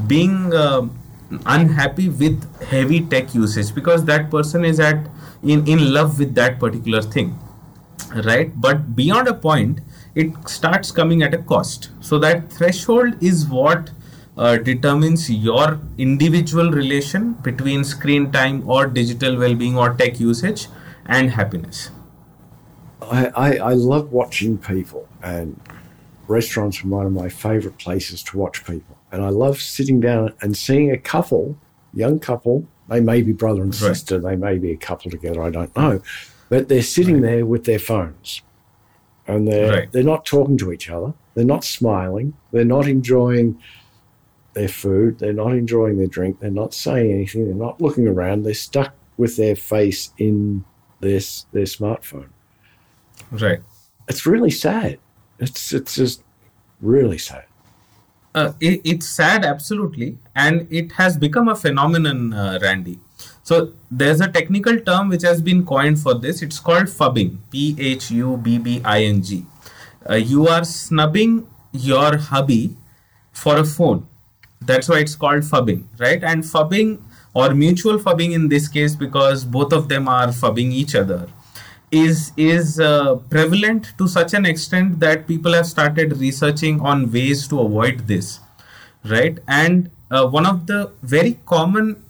being 0.08 0.54
uh, 0.54 0.88
unhappy 1.46 2.10
with 2.10 2.64
heavy 2.64 3.02
tech 3.02 3.34
usage 3.34 3.74
because 3.74 4.06
that 4.06 4.30
person 4.32 4.64
is 4.66 4.80
at 4.80 5.08
in, 5.44 5.68
in 5.68 5.94
love 5.94 6.20
with 6.20 6.34
that 6.36 6.60
particular 6.60 7.02
thing 7.02 7.38
right? 8.26 8.52
But 8.60 8.96
beyond 8.96 9.28
a 9.28 9.34
point 9.34 9.82
it 10.16 10.32
starts 10.48 10.92
coming 10.92 11.22
at 11.24 11.34
a 11.34 11.38
cost. 11.38 11.90
So 12.00 12.18
that 12.20 12.52
threshold 12.52 13.22
is 13.22 13.48
what 13.48 13.92
uh, 14.38 14.58
determines 14.58 15.30
your 15.30 15.80
individual 15.98 16.72
relation 16.72 17.34
between 17.34 17.84
screen 17.84 18.32
time 18.32 18.68
or 18.70 18.88
digital 18.88 19.38
well-being 19.38 19.78
or 19.78 19.94
tech 19.94 20.20
usage 20.20 20.68
and 21.06 21.32
happiness. 21.32 21.92
I, 23.02 23.28
I, 23.28 23.58
I 23.58 23.74
love 23.74 24.12
watching 24.12 24.58
people 24.58 25.08
and 25.22 25.60
restaurants 26.28 26.84
are 26.84 26.88
one 26.88 27.06
of 27.06 27.12
my 27.12 27.30
favorite 27.30 27.78
places 27.78 28.24
to 28.24 28.38
watch 28.38 28.66
people. 28.66 28.98
And 29.12 29.24
i 29.24 29.30
love 29.30 29.62
sitting 29.62 30.02
down 30.02 30.34
and 30.42 30.58
seeing 30.58 30.92
a 30.92 30.98
couple 30.98 31.58
young 31.94 32.20
couple 32.20 32.68
they 32.90 33.00
may 33.00 33.22
be 33.22 33.32
brother 33.32 33.62
and 33.62 33.74
sister 33.74 34.20
right. 34.20 34.32
they 34.32 34.36
may 34.36 34.58
be 34.58 34.72
a 34.72 34.78
couple 34.78 35.10
together 35.10 35.42
i 35.42 35.50
don't 35.50 35.76
know 35.78 36.02
but 36.50 36.70
they're 36.70 36.82
sitting 36.82 37.22
right. 37.22 37.30
there 37.30 37.46
with 37.46 37.66
their 37.66 37.80
phones. 37.80 38.42
And 39.28 39.48
they're 39.48 39.72
right. 39.72 39.92
they're 39.92 40.04
not 40.04 40.26
talking 40.26 40.58
to 40.60 40.72
each 40.72 40.90
other. 40.90 41.14
They're 41.34 41.46
not 41.46 41.64
smiling. 41.64 42.34
They're 42.52 42.64
not 42.64 42.88
enjoying 42.88 43.60
their 44.54 44.68
food. 44.68 45.20
They're 45.20 45.34
not 45.34 45.54
enjoying 45.54 45.98
their 45.98 46.08
drink. 46.08 46.40
They're 46.40 46.52
not 46.52 46.74
saying 46.74 47.12
anything. 47.12 47.46
They're 47.46 47.56
not 47.56 47.82
looking 47.82 48.08
around. 48.08 48.44
They're 48.44 48.54
stuck 48.54 48.94
with 49.18 49.36
their 49.36 49.56
face 49.56 50.12
in 50.18 50.64
their 51.00 51.20
their 51.52 51.66
smartphone. 51.66 52.30
Right. 53.32 53.62
It's 54.08 54.26
really 54.26 54.52
sad. 54.52 55.00
It's 55.40 55.74
it's 55.74 55.96
just 55.96 56.24
really 56.80 57.18
sad. 57.18 57.46
Uh, 58.36 58.52
it, 58.60 58.82
it's 58.84 59.08
sad 59.08 59.44
absolutely. 59.44 60.18
And 60.36 60.68
it 60.70 60.92
has 60.94 61.18
become 61.18 61.48
a 61.48 61.56
phenomenon 61.56 62.34
uh, 62.34 62.60
randy 62.62 63.00
so 63.46 63.74
there's 63.92 64.22
a 64.22 64.28
technical 64.28 64.80
term 64.80 65.10
which 65.10 65.22
has 65.22 65.40
been 65.40 65.64
coined 65.66 66.00
for 66.00 66.16
this. 66.16 66.42
It's 66.42 66.58
called 66.60 66.86
phubbing. 66.86 67.38
P 67.52 67.76
H 67.80 68.10
U 68.10 68.38
B 68.38 68.58
B 68.58 68.82
I 68.84 69.04
N 69.04 69.22
G. 69.22 69.46
Uh, 70.10 70.16
you 70.16 70.48
are 70.48 70.64
snubbing 70.64 71.48
your 71.72 72.18
hubby 72.18 72.76
for 73.32 73.58
a 73.58 73.64
phone. 73.64 74.08
That's 74.62 74.90
why 74.90 75.00
it's 75.00 75.16
called 75.16 75.44
phubbing, 75.44 75.84
right? 76.00 76.24
And 76.24 76.44
phubbing 76.44 77.02
or 77.36 77.54
mutual 77.54 78.00
phubbing 78.00 78.34
in 78.34 78.48
this 78.50 78.68
case, 78.68 78.96
because 78.96 79.46
both 79.46 79.74
of 79.74 79.90
them 79.90 80.08
are 80.08 80.30
phubbing 80.30 80.72
each 80.72 80.96
other, 80.96 81.28
is 81.92 82.32
is 82.38 82.80
uh, 82.80 83.16
prevalent 83.30 83.92
to 84.00 84.08
such 84.08 84.34
an 84.34 84.48
extent 84.48 85.00
that 85.02 85.28
people 85.28 85.54
have 85.54 85.68
started 85.68 86.18
researching 86.18 86.82
on 86.82 87.12
ways 87.12 87.48
to 87.50 87.60
avoid 87.60 88.08
this, 88.08 88.40
right? 89.04 89.38
And 89.48 89.92
uh, 90.10 90.26
one 90.28 90.48
of 90.48 90.66
the 90.66 90.92
very 91.04 91.38
common 91.46 92.02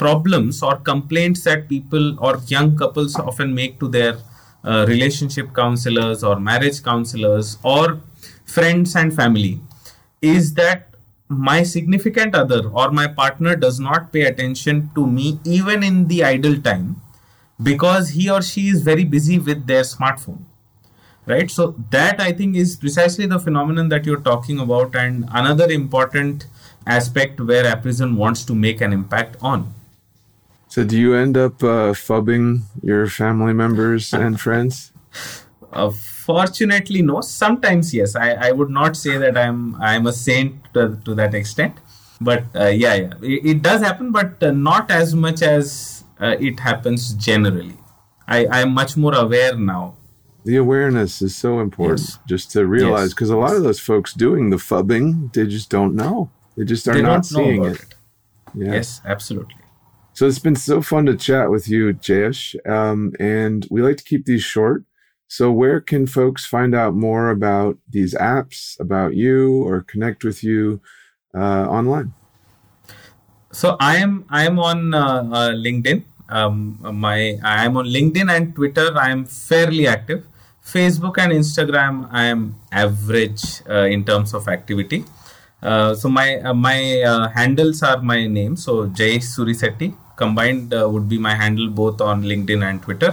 problems 0.00 0.62
or 0.62 0.76
complaints 0.90 1.44
that 1.44 1.68
people 1.68 2.18
or 2.26 2.38
young 2.46 2.76
couples 2.76 3.16
often 3.16 3.54
make 3.54 3.78
to 3.80 3.88
their 3.88 4.14
uh, 4.64 4.84
relationship 4.88 5.54
counselors 5.54 6.22
or 6.24 6.38
marriage 6.40 6.82
counselors 6.82 7.58
or 7.62 8.00
friends 8.44 8.96
and 8.96 9.14
family 9.14 9.60
is 10.20 10.54
that 10.54 10.86
my 11.28 11.62
significant 11.62 12.34
other 12.34 12.60
or 12.68 12.90
my 12.90 13.06
partner 13.06 13.54
does 13.54 13.78
not 13.78 14.12
pay 14.12 14.22
attention 14.22 14.90
to 14.94 15.06
me 15.06 15.38
even 15.44 15.82
in 15.82 16.06
the 16.08 16.22
idle 16.24 16.56
time 16.60 17.00
because 17.62 18.10
he 18.10 18.30
or 18.30 18.42
she 18.42 18.68
is 18.68 18.82
very 18.82 19.04
busy 19.04 19.38
with 19.38 19.66
their 19.66 19.82
smartphone. 19.82 20.44
Right? 21.26 21.50
So 21.50 21.74
that 21.90 22.20
i 22.20 22.32
think 22.32 22.56
is 22.56 22.76
precisely 22.84 23.26
the 23.32 23.38
phenomenon 23.38 23.90
that 23.90 24.06
you're 24.06 24.24
talking 24.28 24.58
about 24.58 24.96
and 24.96 25.28
another 25.40 25.68
important 25.74 26.46
aspect 26.86 27.40
where 27.50 27.66
Apprison 27.72 28.16
wants 28.16 28.44
to 28.46 28.54
make 28.54 28.80
an 28.80 28.92
impact 28.92 29.36
on 29.40 29.68
so, 30.70 30.84
do 30.84 30.96
you 30.96 31.14
end 31.14 31.36
up 31.36 31.64
uh, 31.64 31.92
phubbing 31.92 32.62
your 32.80 33.08
family 33.08 33.52
members 33.52 34.12
and 34.22 34.40
friends? 34.40 34.92
Uh, 35.72 35.90
fortunately, 35.90 37.02
no. 37.02 37.22
Sometimes, 37.22 37.92
yes. 37.92 38.14
I, 38.14 38.34
I 38.34 38.52
would 38.52 38.70
not 38.70 38.96
say 38.96 39.18
that 39.18 39.36
I'm 39.36 39.74
I'm 39.82 40.06
a 40.06 40.12
saint 40.12 40.72
to, 40.74 40.96
to 41.04 41.14
that 41.16 41.34
extent, 41.34 41.74
but 42.20 42.44
uh, 42.54 42.66
yeah, 42.66 42.94
yeah, 42.94 43.14
it, 43.20 43.46
it, 43.52 43.62
does 43.62 43.82
happen, 43.82 44.12
but 44.12 44.40
uh, 44.40 44.52
not 44.52 44.92
as 44.92 45.12
much 45.12 45.42
as 45.42 46.04
uh, 46.20 46.36
it 46.38 46.60
happens 46.60 47.14
generally. 47.14 47.76
I 48.28 48.46
I 48.46 48.60
am 48.60 48.70
much 48.72 48.96
more 48.96 49.14
aware 49.16 49.56
now. 49.56 49.96
The 50.44 50.56
awareness 50.56 51.20
is 51.20 51.34
so 51.34 51.58
important, 51.58 52.00
yes. 52.00 52.18
just 52.28 52.52
to 52.52 52.64
realize, 52.64 53.10
because 53.12 53.30
yes. 53.30 53.34
a 53.34 53.38
lot 53.38 53.56
of 53.56 53.64
those 53.64 53.80
folks 53.80 54.14
doing 54.14 54.50
the 54.50 54.56
phubbing, 54.56 55.32
they 55.32 55.46
just 55.46 55.68
don't 55.68 55.96
know. 55.96 56.30
They 56.56 56.64
just 56.64 56.86
are 56.86 56.94
they 56.94 57.02
not 57.02 57.26
seeing 57.26 57.64
it. 57.64 57.72
it. 57.72 57.94
Yeah. 58.54 58.72
Yes, 58.74 59.00
absolutely. 59.04 59.59
So 60.20 60.28
it's 60.28 60.38
been 60.38 60.52
so 60.54 60.82
fun 60.82 61.06
to 61.06 61.16
chat 61.16 61.48
with 61.48 61.66
you, 61.66 61.94
Jayesh. 61.94 62.52
Um, 62.68 63.16
and 63.18 63.66
we 63.70 63.80
like 63.80 63.96
to 63.96 64.04
keep 64.04 64.26
these 64.26 64.44
short. 64.44 64.84
So 65.28 65.50
where 65.50 65.80
can 65.80 66.06
folks 66.06 66.44
find 66.44 66.74
out 66.74 66.92
more 66.92 67.30
about 67.30 67.78
these 67.88 68.12
apps, 68.12 68.78
about 68.78 69.16
you, 69.16 69.64
or 69.64 69.80
connect 69.80 70.22
with 70.22 70.44
you 70.44 70.82
uh, 71.32 71.64
online? 71.72 72.12
So 73.50 73.78
I 73.80 73.96
am 73.96 74.26
I 74.28 74.44
am 74.44 74.58
on 74.58 74.92
uh, 74.92 75.24
uh, 75.24 75.52
LinkedIn. 75.56 76.04
Um, 76.28 76.76
my 77.00 77.40
I 77.42 77.64
am 77.64 77.78
on 77.78 77.86
LinkedIn 77.86 78.28
and 78.28 78.54
Twitter. 78.54 78.92
I 79.00 79.08
am 79.08 79.24
fairly 79.24 79.86
active. 79.86 80.28
Facebook 80.60 81.16
and 81.16 81.32
Instagram, 81.32 82.12
I 82.12 82.26
am 82.26 82.60
average 82.70 83.62
uh, 83.64 83.88
in 83.88 84.04
terms 84.04 84.34
of 84.34 84.48
activity. 84.48 85.06
Uh, 85.62 85.94
so 85.94 86.10
my 86.10 86.36
uh, 86.44 86.52
my 86.52 86.76
handles 87.32 87.82
are 87.82 88.02
my 88.02 88.26
name. 88.26 88.54
So 88.56 88.84
Jayesh 88.84 89.24
Surisetti 89.32 89.96
combined 90.22 90.72
uh, 90.74 90.82
would 90.92 91.08
be 91.08 91.18
my 91.26 91.34
handle 91.42 91.68
both 91.80 92.00
on 92.10 92.22
LinkedIn 92.30 92.62
and 92.68 92.82
Twitter. 92.86 93.10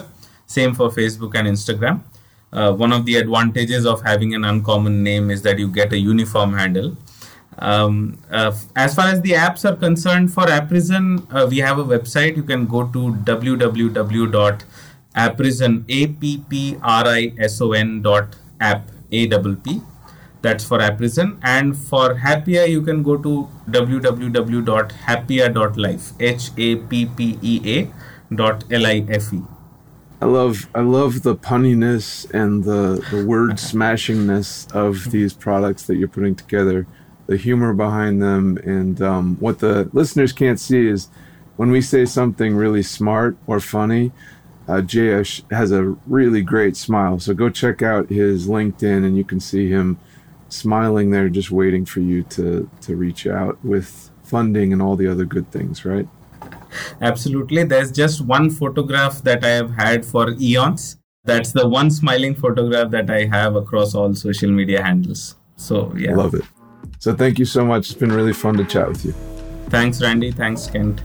Same 0.58 0.74
for 0.80 0.88
Facebook 1.00 1.36
and 1.42 1.48
Instagram. 1.56 2.02
Uh, 2.52 2.72
one 2.84 2.94
of 2.98 3.06
the 3.10 3.16
advantages 3.22 3.86
of 3.94 4.04
having 4.10 4.36
an 4.40 4.46
uncommon 4.52 5.04
name 5.08 5.32
is 5.36 5.42
that 5.48 5.60
you 5.64 5.68
get 5.80 5.94
a 6.00 6.00
uniform 6.00 6.54
handle. 6.62 6.90
Um, 7.60 7.96
as 8.86 8.94
far 8.96 9.08
as 9.14 9.22
the 9.22 9.34
apps 9.46 9.66
are 9.70 9.76
concerned, 9.76 10.32
for 10.34 10.46
Apprison, 10.58 11.06
we 11.50 11.58
have 11.68 11.80
a 11.84 11.84
website. 11.84 12.36
You 12.42 12.44
can 12.44 12.66
go 12.74 12.84
to 12.98 13.02
www.apprison 13.30 14.66
a 16.00 16.08
p 16.08 16.38
p 16.50 16.78
r 16.82 17.06
i 17.08 17.34
s 17.50 17.60
o 17.68 17.72
n 17.82 18.02
dot 18.08 18.36
app 18.72 18.92
a 19.12 19.26
w 19.28 19.56
p 19.68 19.82
that's 20.42 20.64
for 20.64 20.82
Apprison. 20.82 21.38
And 21.44 21.78
for 21.78 22.16
Happea, 22.16 22.70
you 22.70 22.82
can 22.82 23.04
go 23.04 23.18
to 23.18 23.50
www.happea.life. 23.70 26.14
H 26.20 26.52
A 26.58 26.76
P 26.76 27.06
P 27.06 27.40
E 27.42 27.80
A 27.80 27.88
dot 28.34 28.64
L 28.72 28.86
I 28.86 29.06
F 29.10 29.34
E. 29.34 29.42
I 30.20 30.26
love 30.26 30.68
I 30.74 30.82
love 30.82 31.22
the 31.24 31.36
punniness 31.36 32.30
and 32.32 32.64
the, 32.64 33.06
the 33.12 33.24
word 33.26 33.52
smashingness 33.58 34.74
of 34.74 35.12
these 35.12 35.34
products 35.34 35.86
that 35.88 35.98
you're 35.98 36.08
putting 36.08 36.36
together, 36.36 36.88
the 37.28 37.38
humor 37.38 37.74
behind 37.74 38.22
them, 38.22 38.58
and 38.64 39.02
um, 39.02 39.38
what 39.40 39.60
the 39.60 39.90
listeners 39.94 40.34
can't 40.34 40.60
see 40.60 40.88
is 40.88 41.10
when 41.56 41.72
we 41.72 41.82
say 41.82 42.06
something 42.06 42.56
really 42.56 42.84
smart 42.84 43.38
or 43.48 43.60
funny, 43.60 44.12
uh, 44.68 44.82
Jayesh 44.82 45.50
has 45.52 45.72
a 45.72 45.96
really 46.06 46.42
great 46.42 46.76
smile. 46.76 47.20
So 47.20 47.34
go 47.34 47.50
check 47.50 47.82
out 47.82 48.10
his 48.10 48.48
LinkedIn 48.48 49.06
and 49.06 49.18
you 49.18 49.24
can 49.24 49.40
see 49.40 49.70
him 49.70 49.98
smiling 50.50 51.12
there 51.12 51.30
just 51.30 51.52
waiting 51.52 51.86
for 51.86 52.00
you 52.00 52.24
to 52.24 52.70
to 52.82 52.96
reach 52.96 53.28
out 53.28 53.64
with 53.64 54.12
funding 54.24 54.74
and 54.74 54.82
all 54.82 54.96
the 54.96 55.08
other 55.08 55.26
good 55.26 55.50
things 55.52 55.86
right? 55.86 56.08
Absolutely. 57.02 57.64
There's 57.64 57.92
just 57.92 58.22
one 58.22 58.50
photograph 58.50 59.22
that 59.24 59.44
i 59.44 59.50
have 59.50 59.72
had 59.72 60.06
for 60.06 60.32
eons. 60.40 60.98
That's 61.24 61.52
the 61.52 61.68
one 61.68 61.90
smiling 61.90 62.36
photograph 62.36 62.92
that 62.92 63.10
i 63.10 63.26
have 63.26 63.56
across 63.56 63.96
all 63.96 64.14
social 64.14 64.52
media 64.52 64.84
handles. 64.84 65.36
So 65.56 65.94
yeah. 65.98 66.16
Love 66.16 66.34
it. 66.34 66.44
So 67.00 67.16
thank 67.16 67.40
you 67.40 67.46
so 67.46 67.66
much. 67.66 67.90
It's 67.90 68.00
been 68.00 68.12
really 68.12 68.34
fun 68.34 68.58
to 68.58 68.66
chat 68.66 68.88
with 68.90 69.06
you. 69.06 69.14
Thanks 69.70 70.02
randy. 70.02 70.32
Thanks 70.32 70.68
kent. 70.68 71.02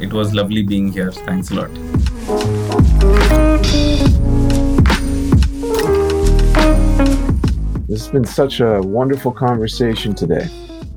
It 0.00 0.12
was 0.12 0.34
lovely 0.34 0.62
being 0.62 0.92
here. 0.92 1.12
Thanks 1.12 1.50
a 1.50 1.54
lot 1.54 2.61
This 7.92 8.06
has 8.06 8.10
been 8.10 8.24
such 8.24 8.60
a 8.60 8.80
wonderful 8.80 9.32
conversation 9.32 10.14
today. 10.14 10.48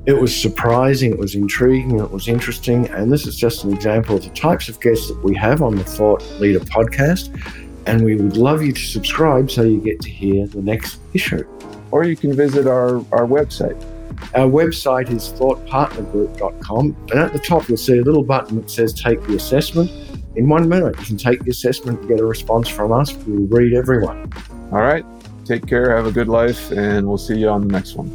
It 0.06 0.14
was 0.14 0.34
surprising, 0.34 1.12
it 1.12 1.18
was 1.18 1.34
intriguing, 1.34 2.00
it 2.00 2.10
was 2.10 2.26
interesting, 2.26 2.88
and 2.88 3.12
this 3.12 3.26
is 3.26 3.36
just 3.36 3.64
an 3.64 3.74
example 3.74 4.16
of 4.16 4.24
the 4.24 4.30
types 4.30 4.70
of 4.70 4.80
guests 4.80 5.08
that 5.08 5.22
we 5.22 5.36
have 5.36 5.60
on 5.60 5.76
the 5.76 5.84
Thought 5.84 6.24
Leader 6.40 6.60
podcast. 6.60 7.38
And 7.84 8.02
we 8.02 8.16
would 8.16 8.38
love 8.38 8.62
you 8.62 8.72
to 8.72 8.80
subscribe 8.80 9.50
so 9.50 9.62
you 9.62 9.78
get 9.78 10.00
to 10.00 10.08
hear 10.08 10.46
the 10.46 10.62
next 10.62 10.98
issue. 11.12 11.46
Or 11.90 12.04
you 12.04 12.16
can 12.16 12.32
visit 12.32 12.66
our, 12.66 12.96
our 13.12 13.26
website. 13.26 13.78
Our 14.34 14.48
website 14.48 15.10
is 15.10 15.28
thoughtpartnergroup.com. 15.34 16.96
And 17.10 17.20
at 17.20 17.34
the 17.34 17.40
top, 17.40 17.68
you'll 17.68 17.76
see 17.76 17.98
a 17.98 18.02
little 18.02 18.24
button 18.24 18.56
that 18.56 18.70
says 18.70 18.94
Take 18.94 19.22
the 19.26 19.36
Assessment. 19.36 19.90
In 20.34 20.48
one 20.48 20.66
minute, 20.66 20.98
you 20.98 21.04
can 21.04 21.18
take 21.18 21.44
the 21.44 21.50
assessment 21.50 22.00
and 22.00 22.08
get 22.08 22.20
a 22.20 22.24
response 22.24 22.70
from 22.70 22.90
us. 22.92 23.12
We'll 23.26 23.48
read 23.48 23.74
everyone. 23.74 24.32
All 24.72 24.80
right. 24.80 25.04
Take 25.46 25.64
care, 25.64 25.94
have 25.94 26.06
a 26.06 26.10
good 26.10 26.26
life, 26.26 26.72
and 26.72 27.06
we'll 27.06 27.18
see 27.18 27.38
you 27.38 27.48
on 27.48 27.68
the 27.68 27.72
next 27.72 27.94
one. 27.94 28.10